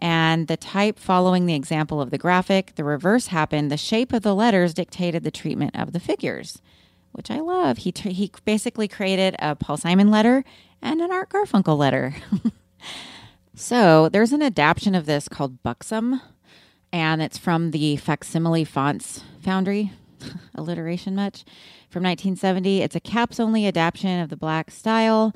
And 0.00 0.48
the 0.48 0.56
type 0.56 0.98
following 0.98 1.46
the 1.46 1.54
example 1.54 2.00
of 2.00 2.10
the 2.10 2.18
graphic, 2.18 2.72
the 2.74 2.82
reverse 2.82 3.28
happened. 3.28 3.70
The 3.70 3.76
shape 3.76 4.12
of 4.12 4.22
the 4.22 4.34
letters 4.34 4.74
dictated 4.74 5.22
the 5.22 5.30
treatment 5.30 5.78
of 5.78 5.92
the 5.92 6.00
figures, 6.00 6.60
which 7.12 7.30
I 7.30 7.38
love. 7.38 7.78
He, 7.78 7.92
t- 7.92 8.12
he 8.12 8.32
basically 8.44 8.88
created 8.88 9.36
a 9.38 9.54
Paul 9.54 9.76
Simon 9.76 10.10
letter 10.10 10.42
and 10.82 11.00
an 11.00 11.12
Art 11.12 11.28
Garfunkel 11.28 11.78
letter. 11.78 12.16
so 13.54 14.08
there's 14.08 14.32
an 14.32 14.42
adaptation 14.42 14.96
of 14.96 15.06
this 15.06 15.28
called 15.28 15.62
Buxom, 15.62 16.20
and 16.92 17.22
it's 17.22 17.38
from 17.38 17.70
the 17.70 17.98
Facsimile 17.98 18.64
Fonts 18.64 19.22
Foundry. 19.42 19.92
Alliteration 20.54 21.14
much 21.14 21.44
from 21.88 22.02
1970. 22.02 22.82
It's 22.82 22.96
a 22.96 23.00
caps 23.00 23.40
only 23.40 23.66
adaptation 23.66 24.20
of 24.20 24.28
the 24.28 24.36
black 24.36 24.70
style, 24.70 25.34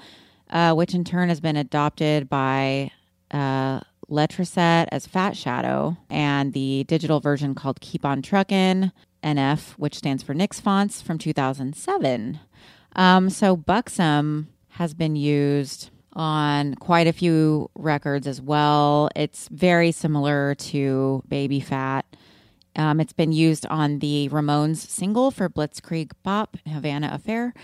uh, 0.51 0.75
which 0.75 0.95
in 0.95 1.05
turn 1.05 1.29
has 1.29 1.41
been 1.41 1.57
adopted 1.57 2.29
by 2.29 2.91
uh, 3.31 3.81
Letraset 4.11 4.89
as 4.93 5.07
Fat 5.07 5.37
Shadow 5.37 5.97
and 6.11 6.53
the 6.53 6.85
digital 6.85 7.21
version 7.21 7.55
called 7.55 7.81
Keep 7.81 8.05
On 8.05 8.23
Truckin' 8.23 8.93
NF, 9.23 9.73
which 9.73 9.97
stands 9.97 10.23
for 10.23 10.35
Nick's 10.35 10.61
Fonts 10.61 11.01
from 11.01 11.19
2007. 11.19 12.39
Um, 12.97 13.31
so 13.31 13.57
Buxom 13.57 14.49
has 14.69 14.95
been 14.95 15.17
used 15.17 15.91
on 16.13 16.75
quite 16.77 17.07
a 17.07 17.13
few 17.13 17.71
records 17.75 18.27
as 18.27 18.41
well. 18.41 19.09
It's 19.17 19.49
very 19.49 19.91
similar 19.91 20.55
to 20.57 21.23
Baby 21.29 21.61
Fat. 21.61 22.05
Um, 22.77 23.01
it's 23.01 23.13
been 23.13 23.33
used 23.33 23.67
on 23.67 24.01
the 24.01 24.29
Ramones 24.31 24.79
single 24.79 25.31
for 25.31 25.49
Blitzkrieg 25.49 26.13
Bop, 26.23 26.57
Havana 26.67 27.11
Affair, 27.13 27.55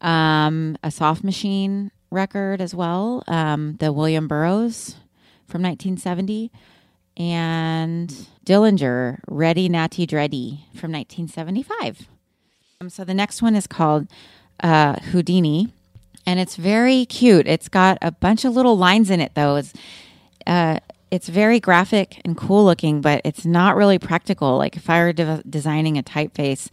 um, 0.00 0.76
a 0.82 0.90
Soft 0.90 1.24
Machine 1.24 1.90
record 2.10 2.60
as 2.60 2.74
well, 2.74 3.24
um, 3.26 3.76
the 3.80 3.92
William 3.92 4.28
Burroughs 4.28 4.96
from 5.46 5.62
1970, 5.62 6.50
and 7.16 8.26
Dillinger, 8.44 9.18
Ready 9.26 9.68
Natty 9.68 10.06
Dreddy 10.06 10.66
from 10.74 10.92
1975. 10.92 12.08
Um, 12.80 12.90
so 12.90 13.04
the 13.04 13.14
next 13.14 13.42
one 13.42 13.54
is 13.54 13.66
called 13.66 14.08
uh, 14.62 14.94
Houdini, 15.00 15.72
and 16.26 16.38
it's 16.38 16.56
very 16.56 17.04
cute. 17.06 17.46
It's 17.46 17.68
got 17.68 17.98
a 18.00 18.12
bunch 18.12 18.44
of 18.44 18.54
little 18.54 18.76
lines 18.76 19.10
in 19.10 19.20
it, 19.20 19.32
though. 19.34 19.56
It's 19.56 19.72
uh, 20.46 20.78
it's 21.12 21.28
very 21.28 21.60
graphic 21.60 22.22
and 22.24 22.38
cool 22.38 22.64
looking, 22.64 23.02
but 23.02 23.20
it's 23.22 23.44
not 23.44 23.76
really 23.76 23.98
practical. 23.98 24.56
Like 24.56 24.76
if 24.76 24.88
I 24.88 25.02
were 25.02 25.12
de- 25.12 25.42
designing 25.48 25.98
a 25.98 26.02
typeface, 26.02 26.70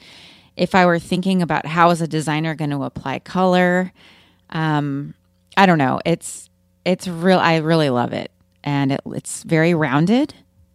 if 0.55 0.73
I 0.73 0.85
were 0.85 0.97
thinking 0.97 1.41
about 1.41 1.65
how 1.65 1.89
is 1.89 2.01
a 2.01 2.07
designer 2.07 2.55
going 2.55 2.69
to 2.69 2.83
apply 2.83 3.19
color, 3.19 3.91
um, 4.51 5.13
I 5.57 5.65
don't 5.65 5.77
know. 5.77 5.99
It's 6.05 6.49
it's 6.85 7.05
real. 7.05 7.37
I 7.37 7.57
really 7.57 7.89
love 7.89 8.13
it, 8.13 8.31
and 8.63 8.93
it, 8.93 9.01
it's 9.07 9.43
very 9.43 9.73
rounded 9.73 10.33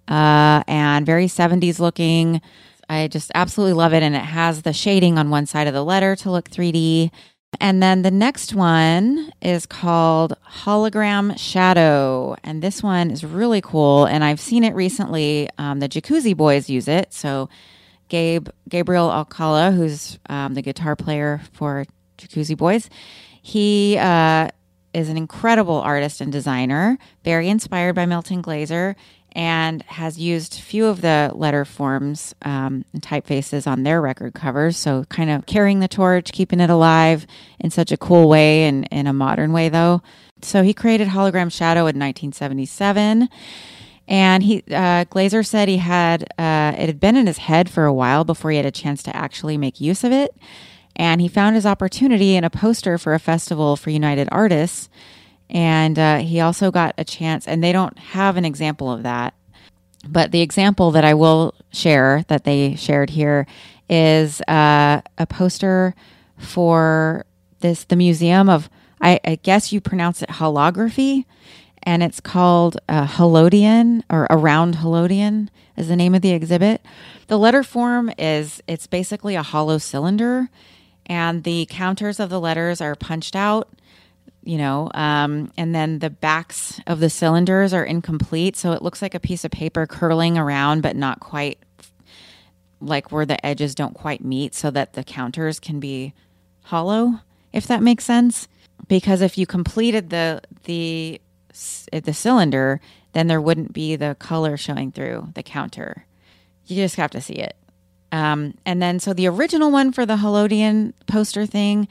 uh, 0.09 0.63
and 0.69 1.07
very 1.07 1.27
70s 1.27 1.79
looking. 1.81 2.43
I 2.91 3.09
just 3.09 3.33
absolutely 3.35 3.73
love 3.73 3.95
it, 3.95 4.03
and 4.03 4.15
it 4.15 4.19
has 4.19 4.61
the 4.61 4.75
shading 4.75 5.19
on 5.19 5.31
one 5.31 5.47
side 5.47 5.67
of 5.67 5.73
the 5.73 5.83
letter 5.83 6.15
to 6.17 6.31
look 6.31 6.51
3D. 6.51 7.11
And 7.61 7.83
then 7.83 8.03
the 8.03 8.11
next 8.11 8.55
one 8.55 9.33
is 9.41 9.67
called 9.67 10.35
Hologram 10.63 11.39
Shadow. 11.39 12.37
And 12.43 12.63
this 12.63 12.83
one 12.83 13.11
is 13.11 13.25
really 13.25 13.61
cool. 13.61 14.07
And 14.07 14.25
I've 14.25 14.41
seen 14.41 14.65
it 14.65 14.75
recently. 14.75 15.49
Um, 15.59 15.81
the 15.81 15.89
Jacuzzi 15.89 16.37
Boys 16.37 16.69
use 16.69 16.89
it. 16.89 17.13
So 17.13 17.49
Gabe 18.09 18.49
Gabriel 18.69 19.11
Alcala, 19.11 19.73
who's 19.73 20.19
um, 20.29 20.55
the 20.55 20.63
guitar 20.63 20.97
player 20.97 21.41
for 21.53 21.85
Jacuzzi 22.19 22.57
Boys, 22.57 22.89
he 23.43 23.97
uh, 23.99 24.49
is 24.93 25.09
an 25.09 25.17
incredible 25.17 25.81
artist 25.81 26.21
and 26.21 26.33
designer, 26.33 26.99
very 27.25 27.49
inspired 27.49 27.95
by 27.95 28.07
Milton 28.07 28.41
Glaser, 28.41 28.97
and 29.35 29.83
has 29.83 30.19
used 30.19 30.55
few 30.55 30.87
of 30.87 31.01
the 31.01 31.33
letter 31.35 31.65
forms 31.65 32.35
um, 32.43 32.85
and 32.93 33.03
typefaces 33.03 33.67
on 33.67 33.83
their 33.83 34.01
record 34.01 34.35
covers. 34.35 34.77
So, 34.77 35.05
kind 35.05 35.31
of 35.31 35.47
carrying 35.47 35.81
the 35.81 35.89
torch, 35.89 36.33
keeping 36.33 36.61
it 36.61 36.71
alive 36.71 37.27
in 37.59 37.71
such 37.71 37.91
a 37.91 37.97
cool 37.97 38.29
way 38.29 38.65
and 38.65 38.87
in 38.93 39.07
a 39.07 39.13
modern 39.13 39.53
way, 39.53 39.69
though. 39.69 40.03
So, 40.43 40.63
he 40.63 40.73
created 40.73 41.09
Hologram 41.09 41.51
Shadow 41.51 41.81
in 41.81 41.99
1977. 41.99 43.29
And 44.07 44.43
he 44.43 44.63
uh, 44.71 45.05
Glaser 45.05 45.43
said 45.43 45.67
he 45.67 45.79
had 45.79 46.25
uh, 46.39 46.75
it 46.79 46.87
had 46.87 47.01
been 47.01 47.17
in 47.17 47.27
his 47.27 47.39
head 47.39 47.71
for 47.71 47.87
a 47.87 47.93
while 47.93 48.23
before 48.25 48.51
he 48.51 48.59
had 48.59 48.67
a 48.67 48.71
chance 48.71 49.03
to 49.05 49.17
actually 49.17 49.57
make 49.57 49.81
use 49.81 50.05
of 50.05 50.13
it. 50.13 50.37
And 50.95 51.23
he 51.23 51.29
found 51.29 51.57
his 51.57 51.65
opportunity 51.67 52.37
in 52.37 52.45
a 52.45 52.51
poster 52.51 52.99
for 52.99 53.15
a 53.15 53.19
festival 53.19 53.77
for 53.77 53.91
United 53.91 54.29
Artists 54.31 54.91
and 55.51 55.99
uh, 55.99 56.19
he 56.19 56.41
also 56.41 56.71
got 56.71 56.95
a 56.99 57.05
chance, 57.05 57.47
and 57.47 57.63
they 57.63 57.73
don't 57.73 57.99
have 57.99 58.37
an 58.37 58.45
example 58.45 58.91
of 58.91 59.03
that. 59.03 59.35
But 60.07 60.33
the 60.33 60.43
example 60.43 60.91
that 60.93 61.05
I 61.05 61.15
will 61.15 61.55
share 61.73 62.25
that 62.29 62.45
they 62.45 62.75
shared 62.77 63.11
here 63.11 63.47
is 63.89 64.41
uh, 64.43 65.01
a 65.19 65.27
poster 65.27 65.95
for 66.39 67.25
this 67.61 67.85
the 67.85 67.97
museum 67.97 68.49
of 68.49 68.69
I, 69.01 69.21
I, 69.25 69.35
guess 69.37 69.73
you 69.73 69.81
pronounce 69.81 70.23
it 70.23 70.29
holography, 70.29 71.25
and 71.83 72.03
it's 72.03 72.21
called 72.21 72.79
uh, 72.89 73.07
Holodion 73.07 74.03
or 74.09 74.27
Around 74.31 74.77
Holodion 74.77 75.49
is 75.77 75.89
the 75.89 75.97
name 75.97 76.15
of 76.15 76.23
the 76.23 76.33
exhibit. 76.33 76.81
The 77.27 77.39
letter 77.39 77.63
form 77.63 78.11
is 78.19 78.63
it's 78.67 78.87
basically 78.87 79.35
a 79.35 79.43
hollow 79.43 79.79
cylinder, 79.79 80.49
and 81.07 81.45
the 81.45 81.67
counters 81.69 82.19
of 82.19 82.31
the 82.31 82.41
letters 82.41 82.81
are 82.81 82.95
punched 82.95 83.37
out 83.37 83.69
you 84.45 84.59
know, 84.59 84.91
um, 84.95 85.51
and 85.57 85.75
then 85.75 85.99
the 86.01 86.11
backs 86.11 86.81
of 86.87 87.01
the 87.01 87.09
cylinders 87.09 87.73
are 87.73 87.85
incomplete. 87.85 88.57
So 88.57 88.73
it 88.73 88.83
looks 88.83 89.01
like 89.01 89.15
a 89.15 89.21
piece 89.21 89.45
of 89.45 89.51
paper 89.51 89.87
curling 89.87 90.37
around, 90.37 90.83
but 90.83 90.97
not 90.97 91.21
quite 91.21 91.59
like 92.81 93.11
where 93.11 93.25
the 93.25 93.45
edges 93.45 93.75
don't 93.75 93.95
quite 93.95 94.23
meet 94.23 94.55
so 94.55 94.71
that 94.71 94.93
the 94.93 95.03
counters 95.05 95.59
can 95.59 95.81
be 95.81 96.13
hollow, 96.65 97.21
if 97.53 97.67
that 97.67 97.83
makes 97.83 98.05
sense. 98.05 98.47
Because 98.87 99.23
if 99.23 99.39
you 99.39 99.47
completed 99.47 100.11
the, 100.11 100.43
the, 100.65 101.21
the 101.91 102.13
cylinder, 102.13 102.81
then 103.13 103.29
there 103.29 103.41
wouldn't 103.41 103.73
be 103.73 103.97
the 103.97 104.17
color 104.19 104.59
showing 104.59 104.93
through 104.93 105.29
the 105.35 105.43
counter. 105.43 106.05
You 106.67 106.77
just 106.77 106.97
have 106.97 107.11
to 107.13 107.21
see 107.21 107.35
it. 107.35 107.57
Um, 108.13 108.55
and 108.67 108.83
then, 108.83 109.01
so 109.01 109.15
the 109.15 109.27
original 109.29 109.71
one 109.71 109.91
for 109.91 110.05
the 110.05 110.17
Holodion 110.17 110.93
poster 111.07 111.47
thing 111.47 111.89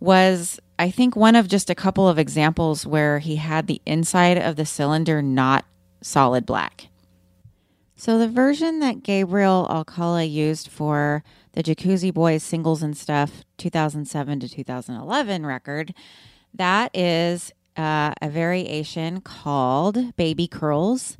was 0.00 0.60
I 0.78 0.90
think 0.90 1.14
one 1.14 1.36
of 1.36 1.48
just 1.48 1.70
a 1.70 1.74
couple 1.74 2.08
of 2.08 2.18
examples 2.18 2.86
where 2.86 3.20
he 3.20 3.36
had 3.36 3.66
the 3.66 3.80
inside 3.86 4.38
of 4.38 4.56
the 4.56 4.66
cylinder 4.66 5.22
not 5.22 5.64
solid 6.00 6.44
black. 6.44 6.88
So 7.96 8.18
the 8.18 8.28
version 8.28 8.80
that 8.80 9.02
Gabriel 9.02 9.66
Alcala 9.70 10.24
used 10.24 10.68
for 10.68 11.22
the 11.52 11.62
Jacuzzi 11.62 12.12
Boys 12.12 12.42
singles 12.42 12.82
and 12.82 12.96
stuff 12.96 13.44
2007 13.58 14.40
to 14.40 14.48
2011 14.48 15.46
record, 15.46 15.94
that 16.52 16.94
is 16.94 17.52
uh, 17.76 18.12
a 18.20 18.28
variation 18.28 19.20
called 19.20 20.16
Baby 20.16 20.48
Curls. 20.48 21.16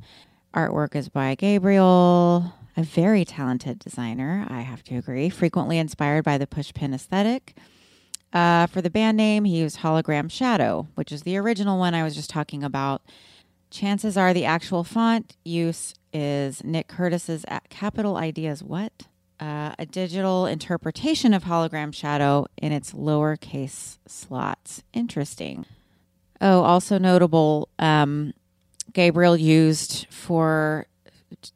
Artwork 0.53 0.95
is 0.95 1.09
by 1.09 1.35
Gabriel, 1.35 2.53
a 2.77 2.83
very 2.83 3.23
talented 3.25 3.79
designer, 3.79 4.45
I 4.49 4.61
have 4.61 4.83
to 4.83 4.95
agree, 4.95 5.29
frequently 5.29 5.77
inspired 5.77 6.23
by 6.23 6.37
the 6.37 6.47
pushpin 6.47 6.93
aesthetic. 6.93 7.55
Uh, 8.35 8.67
for 8.67 8.81
the 8.81 8.89
band 8.89 9.15
name, 9.15 9.45
he 9.45 9.59
used 9.59 9.77
Hologram 9.77 10.29
Shadow, 10.29 10.89
which 10.95 11.13
is 11.13 11.23
the 11.23 11.37
original 11.37 11.79
one 11.79 11.95
I 11.95 12.03
was 12.03 12.15
just 12.15 12.29
talking 12.29 12.65
about. 12.65 13.01
Chances 13.71 14.17
are 14.17 14.33
the 14.33 14.43
actual 14.43 14.83
font 14.83 15.37
use 15.45 15.93
is 16.11 16.61
Nick 16.61 16.89
Curtis's 16.89 17.45
Capital 17.69 18.17
Ideas 18.17 18.61
What? 18.61 18.91
Uh, 19.39 19.73
a 19.79 19.85
digital 19.85 20.45
interpretation 20.47 21.33
of 21.33 21.45
Hologram 21.45 21.93
Shadow 21.93 22.47
in 22.57 22.73
its 22.73 22.91
lowercase 22.91 23.99
slots. 24.05 24.83
Interesting. 24.93 25.65
Oh, 26.41 26.61
also 26.63 26.97
notable, 26.97 27.69
um, 27.79 28.33
Gabriel 28.91 29.37
used 29.37 30.07
for 30.09 30.87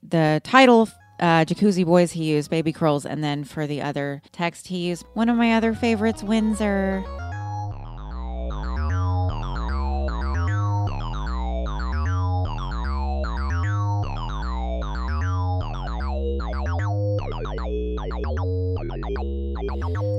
the 0.01 0.39
title 0.45 0.87
uh, 1.19 1.45
Jacuzzi 1.45 1.85
Boys, 1.85 2.11
he 2.13 2.25
used 2.25 2.49
Baby 2.49 2.71
Curls. 2.71 3.05
And 3.05 3.23
then 3.23 3.43
for 3.43 3.67
the 3.67 3.81
other 3.81 4.21
text, 4.31 4.67
he 4.67 4.87
used 4.87 5.05
one 5.13 5.29
of 5.29 5.37
my 5.37 5.53
other 5.53 5.73
favorites, 5.73 6.23
Windsor. 6.23 7.03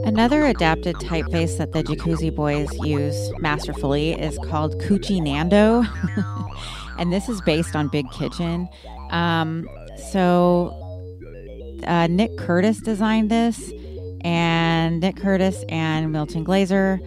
Another 0.05 0.47
adapted 0.47 0.97
typeface 0.97 1.57
that 1.59 1.73
the 1.73 1.83
Jacuzzi 1.83 2.35
Boys 2.35 2.69
use 2.85 3.31
masterfully 3.39 4.13
is 4.13 4.37
called 4.49 4.79
Coochie 4.81 5.23
Nando. 5.23 5.85
and 6.99 7.13
this 7.13 7.29
is 7.29 7.41
based 7.43 7.77
on 7.77 7.89
Big 7.89 8.11
Kitchen. 8.11 8.69
Um, 9.11 9.69
so 10.11 10.80
uh, 11.85 12.07
Nick 12.07 12.37
Curtis 12.37 12.79
designed 12.79 13.31
this, 13.31 13.73
and 14.23 15.01
Nick 15.01 15.17
Curtis 15.17 15.65
and 15.69 16.13
Milton 16.13 16.45
Glaser 16.45 17.01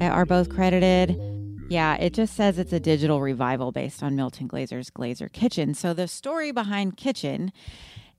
uh, 0.00 0.04
are 0.04 0.26
both 0.26 0.48
credited. 0.48 1.20
Yeah, 1.68 1.96
it 1.96 2.14
just 2.14 2.34
says 2.34 2.58
it's 2.58 2.72
a 2.72 2.80
digital 2.80 3.20
revival 3.20 3.72
based 3.72 4.02
on 4.02 4.16
Milton 4.16 4.46
Glaser's 4.46 4.90
Glaser 4.90 5.28
Kitchen. 5.28 5.74
So 5.74 5.92
the 5.92 6.08
story 6.08 6.50
behind 6.50 6.96
Kitchen 6.96 7.52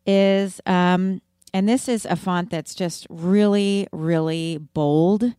is, 0.06 0.62
um, 0.66 1.22
and 1.54 1.68
this 1.68 1.88
is 1.88 2.06
a 2.06 2.16
font 2.16 2.52
that's 2.52 2.76
just 2.76 3.08
really, 3.10 3.88
really 3.92 4.58
bold. 4.58 5.34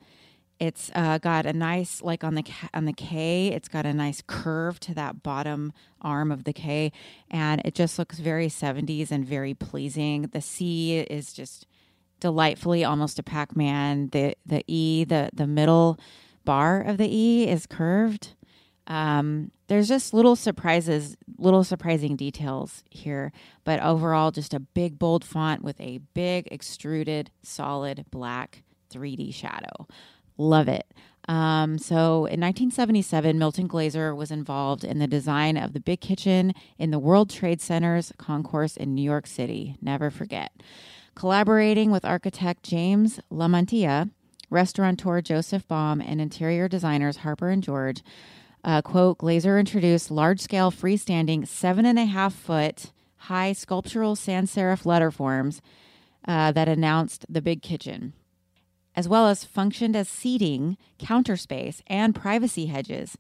It's 0.61 0.91
uh, 0.95 1.17
got 1.17 1.47
a 1.47 1.55
nice, 1.55 2.03
like 2.03 2.23
on 2.23 2.35
the 2.35 2.45
on 2.75 2.85
the 2.85 2.93
K, 2.93 3.49
it's 3.49 3.67
got 3.69 3.87
a 3.87 3.95
nice 3.95 4.23
curve 4.27 4.79
to 4.81 4.95
that 4.95 5.23
bottom 5.23 5.73
arm 6.03 6.31
of 6.31 6.45
the 6.45 6.53
K, 6.53 6.93
and 7.31 7.63
it 7.65 7.75
just 7.75 7.99
looks 7.99 8.19
very 8.19 8.49
70s 8.49 9.11
and 9.11 9.25
very 9.25 9.55
pleasing. 9.55 10.29
The 10.33 10.43
C 10.43 10.99
is 10.99 11.33
just 11.33 11.67
delightfully 12.21 12.85
almost 12.85 13.19
a 13.19 13.23
Pac-Man. 13.23 14.11
The 14.13 14.37
the 14.45 14.63
E, 14.67 15.05
the 15.05 15.31
the 15.33 15.47
middle 15.47 15.99
bar 16.45 16.83
of 16.83 16.99
the 16.99 17.09
E 17.09 17.49
is 17.49 17.67
curved. 17.67 18.35
Um, 18.87 19.53
there's 19.69 19.89
just 19.89 20.13
little 20.13 20.37
surprises, 20.37 21.17
little 21.39 21.65
surprising 21.65 22.17
details 22.17 22.85
here, 22.91 23.33
but 23.65 23.81
overall, 23.81 24.31
just 24.31 24.53
a 24.53 24.61
big 24.61 24.99
bold 24.99 25.25
font 25.25 25.63
with 25.63 25.81
a 25.81 26.01
big 26.13 26.49
extruded 26.51 27.31
solid 27.43 28.05
black 28.11 28.63
3D 28.93 29.33
shadow. 29.33 29.87
Love 30.41 30.69
it. 30.69 30.87
Um, 31.29 31.77
so 31.77 32.25
in 32.25 32.41
1977, 32.41 33.39
Milton 33.39 33.67
Glaser 33.67 34.15
was 34.15 34.31
involved 34.31 34.85
in 34.85 34.99
the 34.99 35.07
design 35.07 35.59
of 35.59 35.75
the 35.75 35.81
Big 35.81 36.01
Kitchen 36.01 36.55
in 36.79 36.91
the 36.91 36.99
World 36.99 37.29
Trade 37.29 37.61
Center's 37.61 38.11
concourse 38.17 38.75
in 38.75 38.95
New 38.95 39.03
York 39.03 39.27
City. 39.27 39.77
Never 39.83 40.11
forget. 40.11 40.53
Collaborating 41.15 41.91
with 41.91 42.07
architect 42.07 42.63
James 42.63 43.21
LaMantia, 43.31 44.11
restaurateur 44.49 45.21
Joseph 45.21 45.69
Baum, 45.69 46.01
and 46.01 46.23
interior 46.23 46.69
designers 46.69 47.19
Harper 47.19 47.51
and 47.51 47.63
George, 47.63 48.03
uh, 48.65 48.81
quote, 48.81 49.19
Glaser 49.19 49.59
introduced 49.59 50.11
large 50.11 50.41
scale 50.41 50.73
freestanding 50.73 51.47
seven 51.47 51.85
and 51.85 51.99
a 51.99 52.07
half 52.07 52.33
foot 52.33 52.93
high 53.25 53.53
sculptural 53.53 54.17
sans 54.17 54.53
serif 54.55 54.85
letterforms 54.85 55.61
uh, 56.27 56.51
that 56.51 56.67
announced 56.67 57.27
the 57.29 57.43
Big 57.43 57.61
Kitchen 57.61 58.15
as 58.97 59.09
well 59.09 59.29
as 59.29 59.45
functioned 59.45 59.97
as 59.97 60.09
seating, 60.09 60.77
counter 60.99 61.37
space, 61.37 61.83
and 61.87 62.15
privacy 62.15 62.67
hedges. 62.67 63.17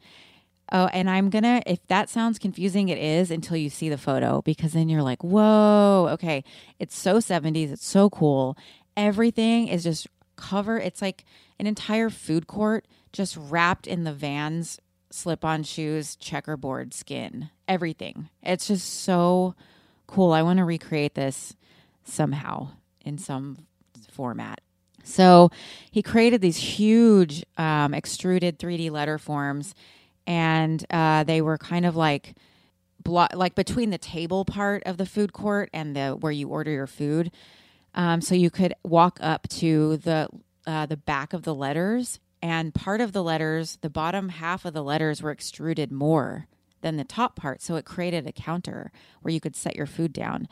Oh, 0.73 0.87
and 0.93 1.11
I'm 1.11 1.31
gonna, 1.31 1.63
if 1.67 1.85
that 1.89 2.09
sounds 2.09 2.39
confusing, 2.39 2.89
it 2.89 2.99
is 2.99 3.31
until 3.31 3.57
you 3.57 3.71
see 3.71 3.89
the 3.89 3.99
photo 3.99 4.41
because 4.43 4.73
then 4.73 4.89
you're 4.89 5.03
like, 5.03 5.23
whoa, 5.25 6.09
okay. 6.13 6.45
It's 6.79 6.97
so 6.97 7.17
70s. 7.17 7.73
It's 7.73 7.87
so 7.87 8.09
cool. 8.09 8.57
Everything 8.97 9.69
is 9.69 9.83
just 9.83 10.07
cover. 10.37 10.79
It's 10.79 11.03
like 11.03 11.25
an 11.59 11.67
entire 11.67 12.09
food 12.09 12.47
court 12.47 12.87
just 13.13 13.37
wrapped 13.37 13.87
in 13.87 14.05
the 14.05 14.13
Vans 14.13 14.79
slip 15.11 15.45
on 15.45 15.63
shoes, 15.63 16.17
checkerboard 16.17 16.95
skin, 16.95 17.51
everything. 17.67 18.29
It's 18.43 18.69
just 18.69 19.03
so 19.03 19.55
cool. 20.07 20.33
I 20.33 20.43
want 20.43 20.59
to 20.59 20.65
recreate 20.65 21.15
this 21.15 21.57
somehow 22.05 22.69
in 23.05 23.19
some 23.19 23.67
format. 24.11 24.61
So 25.11 25.51
he 25.91 26.03
created 26.03 26.41
these 26.41 26.57
huge 26.57 27.45
um, 27.59 27.95
extruded 27.95 28.59
3D 28.59 28.91
letter 28.91 29.19
forms, 29.19 29.75
and 30.27 30.85
uh, 30.91 31.25
they 31.25 31.43
were 31.43 31.59
kind 31.59 31.85
of 31.85 31.97
like 31.97 32.35
blo- 33.03 33.27
like 33.35 33.55
between 33.55 33.91
the 33.91 33.99
table 33.99 34.45
part 34.45 34.83
of 34.85 34.97
the 34.97 35.07
food 35.07 35.33
court 35.33 35.71
and 35.73 35.95
the 35.97 36.11
where 36.11 36.33
you 36.33 36.49
order 36.49 36.71
your 36.71 36.87
food. 36.87 37.31
Um, 37.95 38.21
so 38.21 38.35
you 38.35 38.51
could 38.51 38.75
walk 38.85 39.19
up 39.21 39.49
to 39.49 39.97
the 39.99 40.29
uh, 40.67 40.87
the 40.87 40.97
back 40.97 41.33
of 41.33 41.43
the 41.43 41.55
letters, 41.55 42.21
and 42.43 42.75
part 42.75 43.01
of 43.01 43.13
the 43.13 43.23
letters, 43.23 43.79
the 43.81 43.91
bottom 43.91 44.29
half 44.29 44.65
of 44.65 44.73
the 44.73 44.85
letters, 44.85 45.23
were 45.23 45.31
extruded 45.31 45.91
more 45.91 46.47
than 46.83 46.97
the 46.97 47.05
top 47.05 47.37
part. 47.37 47.61
So 47.63 47.77
it 47.77 47.85
created 47.85 48.27
a 48.27 48.33
counter 48.33 48.93
where 49.23 49.33
you 49.33 49.41
could 49.41 49.57
set 49.57 49.77
your 49.77 49.87
food 49.87 50.13
down. 50.13 50.49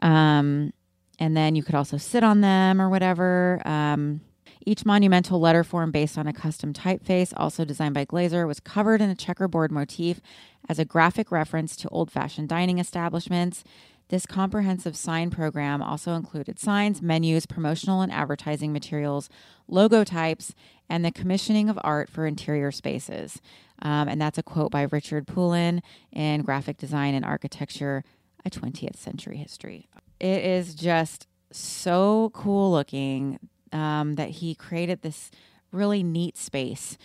Um, 0.00 0.72
and 1.18 1.36
then 1.36 1.54
you 1.54 1.62
could 1.62 1.74
also 1.74 1.96
sit 1.96 2.24
on 2.24 2.40
them 2.40 2.80
or 2.80 2.88
whatever. 2.88 3.60
Um, 3.64 4.20
each 4.66 4.86
monumental 4.86 5.40
letter 5.40 5.62
form 5.62 5.90
based 5.90 6.16
on 6.16 6.26
a 6.26 6.32
custom 6.32 6.72
typeface, 6.72 7.32
also 7.36 7.64
designed 7.64 7.94
by 7.94 8.04
Glaser, 8.04 8.46
was 8.46 8.60
covered 8.60 9.02
in 9.02 9.10
a 9.10 9.14
checkerboard 9.14 9.70
motif 9.70 10.20
as 10.68 10.78
a 10.78 10.84
graphic 10.84 11.30
reference 11.30 11.76
to 11.76 11.88
old 11.90 12.10
fashioned 12.10 12.48
dining 12.48 12.78
establishments. 12.78 13.62
This 14.08 14.26
comprehensive 14.26 14.96
sign 14.96 15.30
program 15.30 15.82
also 15.82 16.14
included 16.14 16.58
signs, 16.58 17.02
menus, 17.02 17.46
promotional 17.46 18.00
and 18.00 18.12
advertising 18.12 18.72
materials, 18.72 19.28
logo 19.66 20.04
types, 20.04 20.54
and 20.88 21.04
the 21.04 21.10
commissioning 21.10 21.68
of 21.68 21.78
art 21.82 22.10
for 22.10 22.26
interior 22.26 22.70
spaces. 22.70 23.40
Um, 23.82 24.08
and 24.08 24.20
that's 24.20 24.38
a 24.38 24.42
quote 24.42 24.70
by 24.70 24.82
Richard 24.82 25.26
Poulin 25.26 25.82
in 26.12 26.42
Graphic 26.42 26.76
Design 26.76 27.14
and 27.14 27.24
Architecture, 27.24 28.04
a 28.44 28.50
20th 28.50 28.96
Century 28.96 29.38
History. 29.38 29.88
It 30.20 30.44
is 30.44 30.74
just 30.74 31.26
so 31.50 32.30
cool 32.34 32.72
looking 32.72 33.38
um, 33.72 34.14
that 34.14 34.30
he 34.30 34.54
created 34.54 35.02
this 35.02 35.30
really 35.72 36.02
neat 36.02 36.36
space 36.36 36.96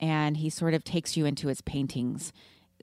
and 0.00 0.36
he 0.36 0.50
sort 0.50 0.74
of 0.74 0.84
takes 0.84 1.16
you 1.16 1.24
into 1.24 1.48
his 1.48 1.60
paintings 1.60 2.32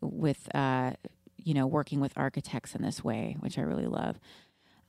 with 0.02 0.54
uh, 0.56 0.92
you 1.38 1.54
know 1.54 1.68
working 1.68 2.00
with 2.00 2.18
architects 2.18 2.76
in 2.76 2.82
this 2.82 3.04
way 3.04 3.38
which 3.40 3.58
i 3.58 3.62
really 3.62 3.88
love. 3.88 4.20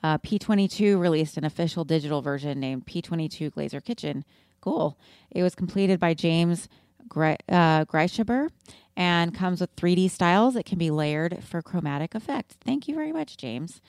Uh, 0.02 0.18
p22 0.18 0.98
released 0.98 1.36
an 1.36 1.44
official 1.44 1.84
digital 1.84 2.22
version 2.22 2.60
named 2.60 2.86
p22 2.86 3.52
Glaser 3.52 3.80
kitchen. 3.80 4.24
Cool. 4.60 4.98
It 5.30 5.42
was 5.42 5.54
completed 5.54 5.98
by 6.00 6.14
james 6.14 6.68
Gre- 7.08 7.34
uh, 7.48 7.84
and 8.98 9.34
comes 9.34 9.60
with 9.60 9.76
3d 9.76 10.10
styles. 10.10 10.56
It 10.56 10.66
can 10.66 10.78
be 10.78 10.90
layered 10.90 11.44
for 11.44 11.62
chromatic 11.62 12.14
effect. 12.14 12.56
Thank 12.64 12.88
you 12.88 12.94
very 12.94 13.12
much 13.12 13.36
james 13.36 13.80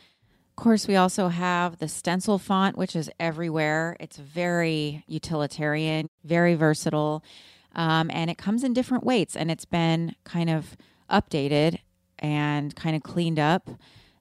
course, 0.57 0.87
we 0.87 0.97
also 0.97 1.29
have 1.29 1.79
the 1.79 1.87
stencil 1.87 2.37
font, 2.37 2.77
which 2.77 2.95
is 2.95 3.09
everywhere. 3.19 3.95
It's 3.99 4.17
very 4.17 5.05
utilitarian, 5.07 6.09
very 6.25 6.55
versatile, 6.55 7.23
um, 7.73 8.11
and 8.13 8.29
it 8.29 8.37
comes 8.37 8.63
in 8.63 8.73
different 8.73 9.05
weights. 9.05 9.35
And 9.35 9.49
it's 9.49 9.65
been 9.65 10.15
kind 10.25 10.49
of 10.49 10.75
updated 11.09 11.79
and 12.19 12.75
kind 12.75 12.95
of 12.95 13.03
cleaned 13.03 13.39
up, 13.39 13.69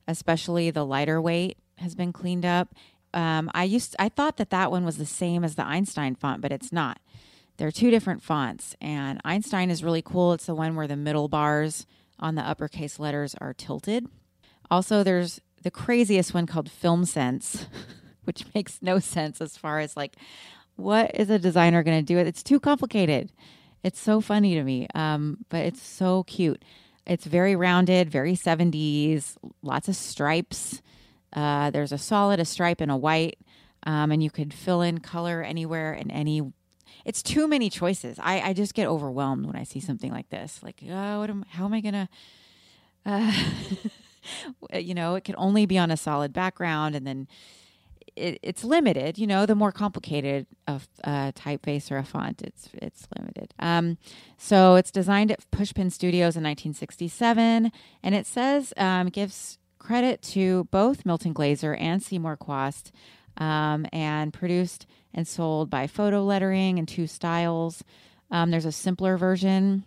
especially 0.06 0.70
the 0.70 0.86
lighter 0.86 1.20
weight 1.20 1.58
has 1.78 1.94
been 1.94 2.12
cleaned 2.12 2.44
up. 2.44 2.74
Um, 3.14 3.50
I 3.54 3.64
used 3.64 3.96
I 3.98 4.08
thought 4.08 4.36
that 4.36 4.50
that 4.50 4.70
one 4.70 4.84
was 4.84 4.98
the 4.98 5.06
same 5.06 5.44
as 5.44 5.54
the 5.54 5.64
Einstein 5.64 6.14
font, 6.14 6.42
but 6.42 6.52
it's 6.52 6.72
not. 6.72 7.00
They're 7.56 7.72
two 7.72 7.90
different 7.90 8.22
fonts, 8.22 8.76
and 8.80 9.20
Einstein 9.24 9.70
is 9.70 9.82
really 9.82 10.02
cool. 10.02 10.34
It's 10.34 10.46
the 10.46 10.54
one 10.54 10.76
where 10.76 10.86
the 10.86 10.96
middle 10.96 11.28
bars 11.28 11.86
on 12.18 12.34
the 12.34 12.42
uppercase 12.42 12.98
letters 12.98 13.34
are 13.40 13.54
tilted. 13.54 14.06
Also, 14.70 15.02
there's 15.02 15.40
the 15.66 15.70
craziest 15.72 16.32
one 16.32 16.46
called 16.46 16.70
Film 16.70 17.04
Sense, 17.04 17.66
which 18.24 18.44
makes 18.54 18.78
no 18.82 19.00
sense 19.00 19.40
as 19.40 19.56
far 19.56 19.80
as 19.80 19.96
like 19.96 20.14
what 20.76 21.10
is 21.18 21.28
a 21.28 21.40
designer 21.40 21.82
going 21.82 21.98
to 21.98 22.04
do 22.04 22.18
it. 22.20 22.26
It's 22.28 22.44
too 22.44 22.60
complicated. 22.60 23.32
It's 23.82 23.98
so 23.98 24.20
funny 24.20 24.54
to 24.54 24.62
me, 24.62 24.86
um, 24.94 25.38
but 25.48 25.66
it's 25.66 25.82
so 25.82 26.22
cute. 26.22 26.64
It's 27.04 27.24
very 27.24 27.56
rounded, 27.56 28.08
very 28.08 28.34
70s, 28.34 29.36
lots 29.60 29.88
of 29.88 29.96
stripes. 29.96 30.82
Uh, 31.32 31.70
there's 31.70 31.90
a 31.90 31.98
solid, 31.98 32.38
a 32.38 32.44
stripe, 32.44 32.80
and 32.80 32.92
a 32.92 32.96
white. 32.96 33.40
Um, 33.82 34.12
and 34.12 34.22
you 34.22 34.30
could 34.30 34.54
fill 34.54 34.82
in 34.82 34.98
color 34.98 35.42
anywhere 35.42 35.92
and 35.92 36.12
any. 36.12 36.42
It's 37.04 37.24
too 37.24 37.48
many 37.48 37.70
choices. 37.70 38.20
I, 38.22 38.40
I 38.40 38.52
just 38.52 38.74
get 38.74 38.86
overwhelmed 38.86 39.46
when 39.46 39.56
I 39.56 39.64
see 39.64 39.80
something 39.80 40.12
like 40.12 40.28
this. 40.28 40.60
Like, 40.62 40.80
oh, 40.88 41.18
what 41.18 41.28
am, 41.28 41.44
how 41.48 41.64
am 41.64 41.74
I 41.74 41.80
gonna? 41.80 42.08
Uh, 43.04 43.32
you 44.74 44.94
know, 44.94 45.14
it 45.14 45.24
can 45.24 45.34
only 45.38 45.66
be 45.66 45.78
on 45.78 45.90
a 45.90 45.96
solid 45.96 46.32
background, 46.32 46.94
and 46.94 47.06
then 47.06 47.28
it, 48.14 48.38
it's 48.42 48.64
limited. 48.64 49.18
You 49.18 49.26
know, 49.26 49.46
the 49.46 49.54
more 49.54 49.72
complicated 49.72 50.46
a 50.66 50.80
uh, 51.04 51.32
typeface 51.32 51.90
or 51.90 51.98
a 51.98 52.04
font, 52.04 52.42
it's 52.42 52.68
it's 52.74 53.06
limited. 53.16 53.54
Um, 53.58 53.98
so 54.38 54.74
it's 54.76 54.90
designed 54.90 55.30
at 55.30 55.48
Pushpin 55.50 55.92
Studios 55.92 56.36
in 56.36 56.42
1967, 56.42 57.70
and 58.02 58.14
it 58.14 58.26
says 58.26 58.72
um, 58.76 59.08
gives 59.08 59.58
credit 59.78 60.22
to 60.22 60.64
both 60.70 61.06
Milton 61.06 61.32
Glaser 61.32 61.74
and 61.74 62.02
Seymour 62.02 62.36
Chwast, 62.36 62.90
um, 63.36 63.86
and 63.92 64.32
produced 64.32 64.86
and 65.14 65.26
sold 65.26 65.70
by 65.70 65.86
Photo 65.86 66.22
Lettering 66.22 66.78
in 66.78 66.86
two 66.86 67.06
styles. 67.06 67.84
Um, 68.30 68.50
there's 68.50 68.64
a 68.64 68.72
simpler 68.72 69.16
version 69.16 69.84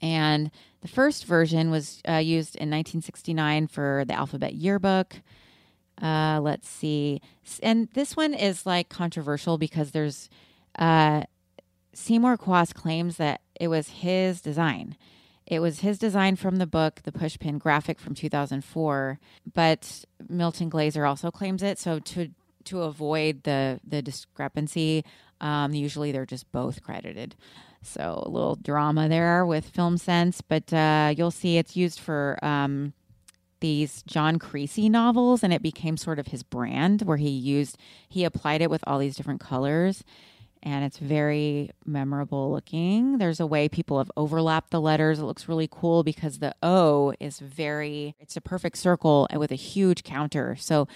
and 0.00 0.50
the 0.82 0.88
first 0.88 1.26
version 1.26 1.70
was 1.70 2.00
uh, 2.08 2.14
used 2.14 2.56
in 2.56 2.70
1969 2.70 3.66
for 3.66 4.04
the 4.06 4.14
Alphabet 4.14 4.54
Yearbook. 4.54 5.16
Uh, 6.00 6.40
let's 6.42 6.68
see. 6.68 7.20
And 7.62 7.88
this 7.92 8.16
one 8.16 8.32
is 8.32 8.64
like 8.64 8.88
controversial 8.88 9.58
because 9.58 9.90
there's 9.90 10.30
uh, 10.78 11.24
Seymour 11.92 12.38
Chwast 12.38 12.74
claims 12.74 13.16
that 13.18 13.42
it 13.60 13.68
was 13.68 13.88
his 13.88 14.40
design. 14.40 14.96
It 15.46 15.60
was 15.60 15.80
his 15.80 15.98
design 15.98 16.36
from 16.36 16.56
the 16.56 16.66
book, 16.66 17.00
The 17.02 17.12
Pushpin 17.12 17.58
Graphic 17.58 17.98
from 17.98 18.14
2004, 18.14 19.18
but 19.52 20.04
Milton 20.28 20.68
Glaser 20.68 21.04
also 21.04 21.30
claims 21.30 21.62
it. 21.62 21.78
So 21.78 21.98
to 21.98 22.30
to 22.64 22.82
avoid 22.82 23.42
the 23.42 23.80
the 23.86 24.00
discrepancy, 24.00 25.04
um, 25.40 25.74
usually 25.74 26.12
they're 26.12 26.24
just 26.24 26.50
both 26.52 26.82
credited. 26.82 27.34
So 27.82 28.22
a 28.24 28.28
little 28.28 28.56
drama 28.56 29.08
there 29.08 29.46
with 29.46 29.64
Film 29.64 29.96
Sense, 29.96 30.40
but 30.42 30.72
uh, 30.72 31.14
you'll 31.16 31.30
see 31.30 31.56
it's 31.56 31.76
used 31.76 31.98
for 31.98 32.38
um, 32.42 32.92
these 33.60 34.02
John 34.02 34.38
Creasey 34.38 34.90
novels, 34.90 35.42
and 35.42 35.52
it 35.52 35.62
became 35.62 35.96
sort 35.96 36.18
of 36.18 36.28
his 36.28 36.42
brand 36.42 37.02
where 37.02 37.16
he 37.16 37.30
used 37.30 37.78
he 38.08 38.24
applied 38.24 38.60
it 38.60 38.70
with 38.70 38.84
all 38.86 38.98
these 38.98 39.16
different 39.16 39.40
colors. 39.40 40.04
And 40.62 40.84
it's 40.84 40.98
very 40.98 41.70
memorable 41.86 42.52
looking. 42.52 43.16
There's 43.16 43.40
a 43.40 43.46
way 43.46 43.66
people 43.66 43.96
have 43.96 44.12
overlapped 44.14 44.70
the 44.70 44.80
letters. 44.80 45.18
It 45.18 45.24
looks 45.24 45.48
really 45.48 45.68
cool 45.70 46.02
because 46.02 46.38
the 46.38 46.54
O 46.62 47.14
is 47.18 47.38
very, 47.38 48.14
it's 48.20 48.36
a 48.36 48.42
perfect 48.42 48.76
circle 48.76 49.26
with 49.34 49.52
a 49.52 49.54
huge 49.54 50.04
counter. 50.04 50.56
So 50.60 50.86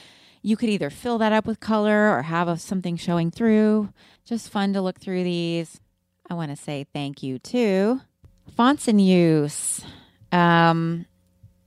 you 0.42 0.58
could 0.58 0.68
either 0.68 0.90
fill 0.90 1.16
that 1.16 1.32
up 1.32 1.46
with 1.46 1.60
color 1.60 2.14
or 2.14 2.22
have 2.22 2.46
a, 2.46 2.58
something 2.58 2.98
showing 2.98 3.30
through. 3.30 3.88
Just 4.26 4.50
fun 4.50 4.74
to 4.74 4.82
look 4.82 5.00
through 5.00 5.24
these. 5.24 5.80
I 6.28 6.34
want 6.34 6.50
to 6.50 6.56
say 6.56 6.86
thank 6.92 7.22
you 7.22 7.38
to 7.40 8.00
Fonts 8.56 8.88
in 8.88 8.98
Use. 8.98 9.82
Um, 10.32 11.06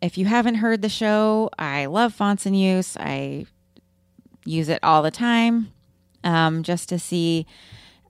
if 0.02 0.18
you 0.18 0.26
haven't 0.26 0.56
heard 0.56 0.82
the 0.82 0.90
show, 0.90 1.50
I 1.58 1.86
love 1.86 2.14
Fonts 2.14 2.46
in 2.46 2.54
Use. 2.54 2.98
I 2.98 3.46
use 4.46 4.70
it 4.70 4.80
all 4.84 5.04
the 5.04 5.12
time 5.12 5.72
um, 6.24 6.64
just 6.64 6.90
to 6.90 7.00
see. 7.00 7.46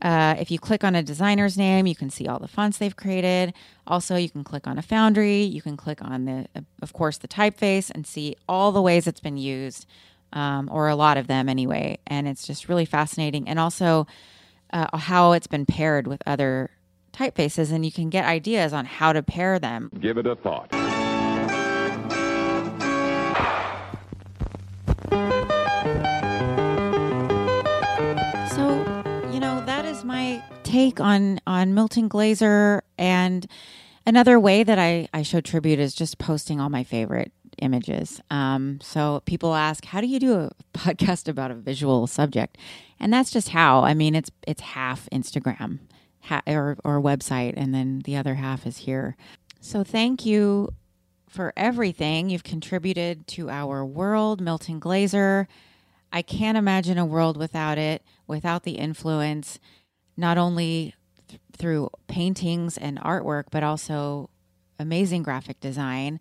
Uh, 0.01 0.35
if 0.39 0.51
you 0.51 0.59
click 0.59 0.83
on 0.83 0.95
a 0.95 1.01
designer's 1.01 1.57
name, 1.57 1.87
you 1.87 1.95
can 1.95 2.09
see 2.09 2.27
all 2.27 2.37
the 2.37 2.47
fonts 2.47 2.77
they've 2.77 2.95
created. 2.95 3.51
Also, 3.87 4.15
you 4.15 4.29
can 4.29 4.43
click 4.43 4.67
on 4.67 4.77
a 4.77 4.81
foundry. 4.83 5.41
You 5.41 5.61
can 5.61 5.75
click 5.75 6.03
on 6.03 6.25
the, 6.25 6.47
of 6.83 6.93
course, 6.93 7.17
the 7.17 7.27
typeface 7.27 7.89
and 7.89 8.05
see 8.05 8.35
all 8.47 8.71
the 8.71 8.81
ways 8.81 9.07
it's 9.07 9.19
been 9.19 9.37
used, 9.37 9.87
um, 10.33 10.69
or 10.71 10.87
a 10.87 10.95
lot 10.95 11.17
of 11.17 11.25
them 11.25 11.49
anyway. 11.49 11.97
And 12.05 12.27
it's 12.27 12.45
just 12.45 12.69
really 12.69 12.85
fascinating. 12.85 13.49
And 13.49 13.57
also, 13.57 14.05
uh, 14.71 14.97
how 14.97 15.31
it's 15.31 15.47
been 15.47 15.65
paired 15.65 16.07
with 16.07 16.21
other 16.25 16.71
typefaces, 17.13 17.71
and 17.71 17.85
you 17.85 17.91
can 17.91 18.09
get 18.09 18.25
ideas 18.25 18.73
on 18.73 18.85
how 18.85 19.13
to 19.13 19.23
pair 19.23 19.59
them. 19.59 19.91
Give 19.99 20.17
it 20.17 20.27
a 20.27 20.35
thought. 20.35 20.71
So, 28.51 29.31
you 29.31 29.39
know, 29.39 29.63
that 29.65 29.85
is 29.85 30.03
my 30.03 30.43
take 30.63 30.99
on 30.99 31.39
on 31.47 31.73
Milton 31.73 32.07
Glaser 32.07 32.83
and 32.97 33.47
Another 34.07 34.39
way 34.39 34.63
that 34.63 34.79
I, 34.79 35.09
I 35.13 35.21
show 35.21 35.41
tribute 35.41 35.79
is 35.79 35.93
just 35.93 36.17
posting 36.17 36.61
all 36.61 36.69
my 36.69 36.85
favorite 36.85 37.33
images. 37.59 38.21
Um, 38.29 38.79
so 38.81 39.21
people 39.25 39.55
ask, 39.55 39.85
how 39.85 40.01
do 40.01 40.07
you 40.07 40.19
do 40.19 40.33
a 40.35 40.51
podcast 40.77 41.27
about 41.27 41.51
a 41.51 41.55
visual 41.55 42.07
subject? 42.07 42.57
And 42.99 43.11
that's 43.13 43.31
just 43.31 43.49
how. 43.49 43.81
I 43.83 43.93
mean, 43.93 44.15
it's 44.15 44.31
it's 44.47 44.61
half 44.61 45.07
Instagram 45.11 45.79
ha- 46.21 46.41
or 46.47 46.77
or 46.83 47.01
website, 47.01 47.53
and 47.57 47.73
then 47.73 48.01
the 48.05 48.15
other 48.15 48.35
half 48.35 48.65
is 48.65 48.77
here. 48.79 49.15
So 49.59 49.83
thank 49.83 50.25
you 50.25 50.73
for 51.27 51.53
everything 51.57 52.29
you've 52.29 52.43
contributed 52.43 53.27
to 53.27 53.49
our 53.49 53.85
world, 53.85 54.41
Milton 54.41 54.79
Glaser. 54.79 55.47
I 56.11 56.21
can't 56.21 56.57
imagine 56.57 56.97
a 56.97 57.05
world 57.05 57.37
without 57.37 57.77
it, 57.77 58.01
without 58.27 58.63
the 58.63 58.73
influence, 58.73 59.59
not 60.15 60.37
only 60.37 60.95
th- 61.27 61.41
through 61.55 61.89
paintings 62.07 62.77
and 62.77 62.97
artwork, 62.99 63.45
but 63.51 63.61
also 63.61 64.29
amazing 64.79 65.23
graphic 65.23 65.59
design. 65.59 66.19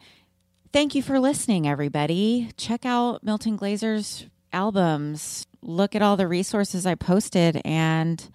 Thank 0.76 0.94
you 0.94 1.02
for 1.02 1.18
listening, 1.18 1.66
everybody. 1.66 2.50
Check 2.58 2.84
out 2.84 3.24
Milton 3.24 3.56
Glaser's 3.56 4.26
albums, 4.52 5.46
look 5.62 5.94
at 5.94 6.02
all 6.02 6.18
the 6.18 6.28
resources 6.28 6.84
I 6.84 6.94
posted, 6.94 7.62
and 7.64 8.28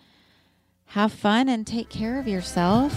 have 0.85 1.13
fun 1.13 1.47
and 1.47 1.67
take 1.67 1.89
care 1.89 2.17
of 2.17 2.27
yourself. 2.27 2.93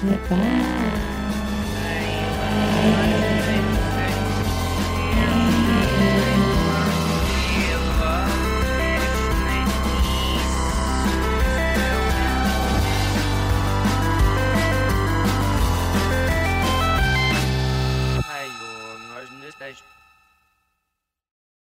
Goodbye. 0.00 0.84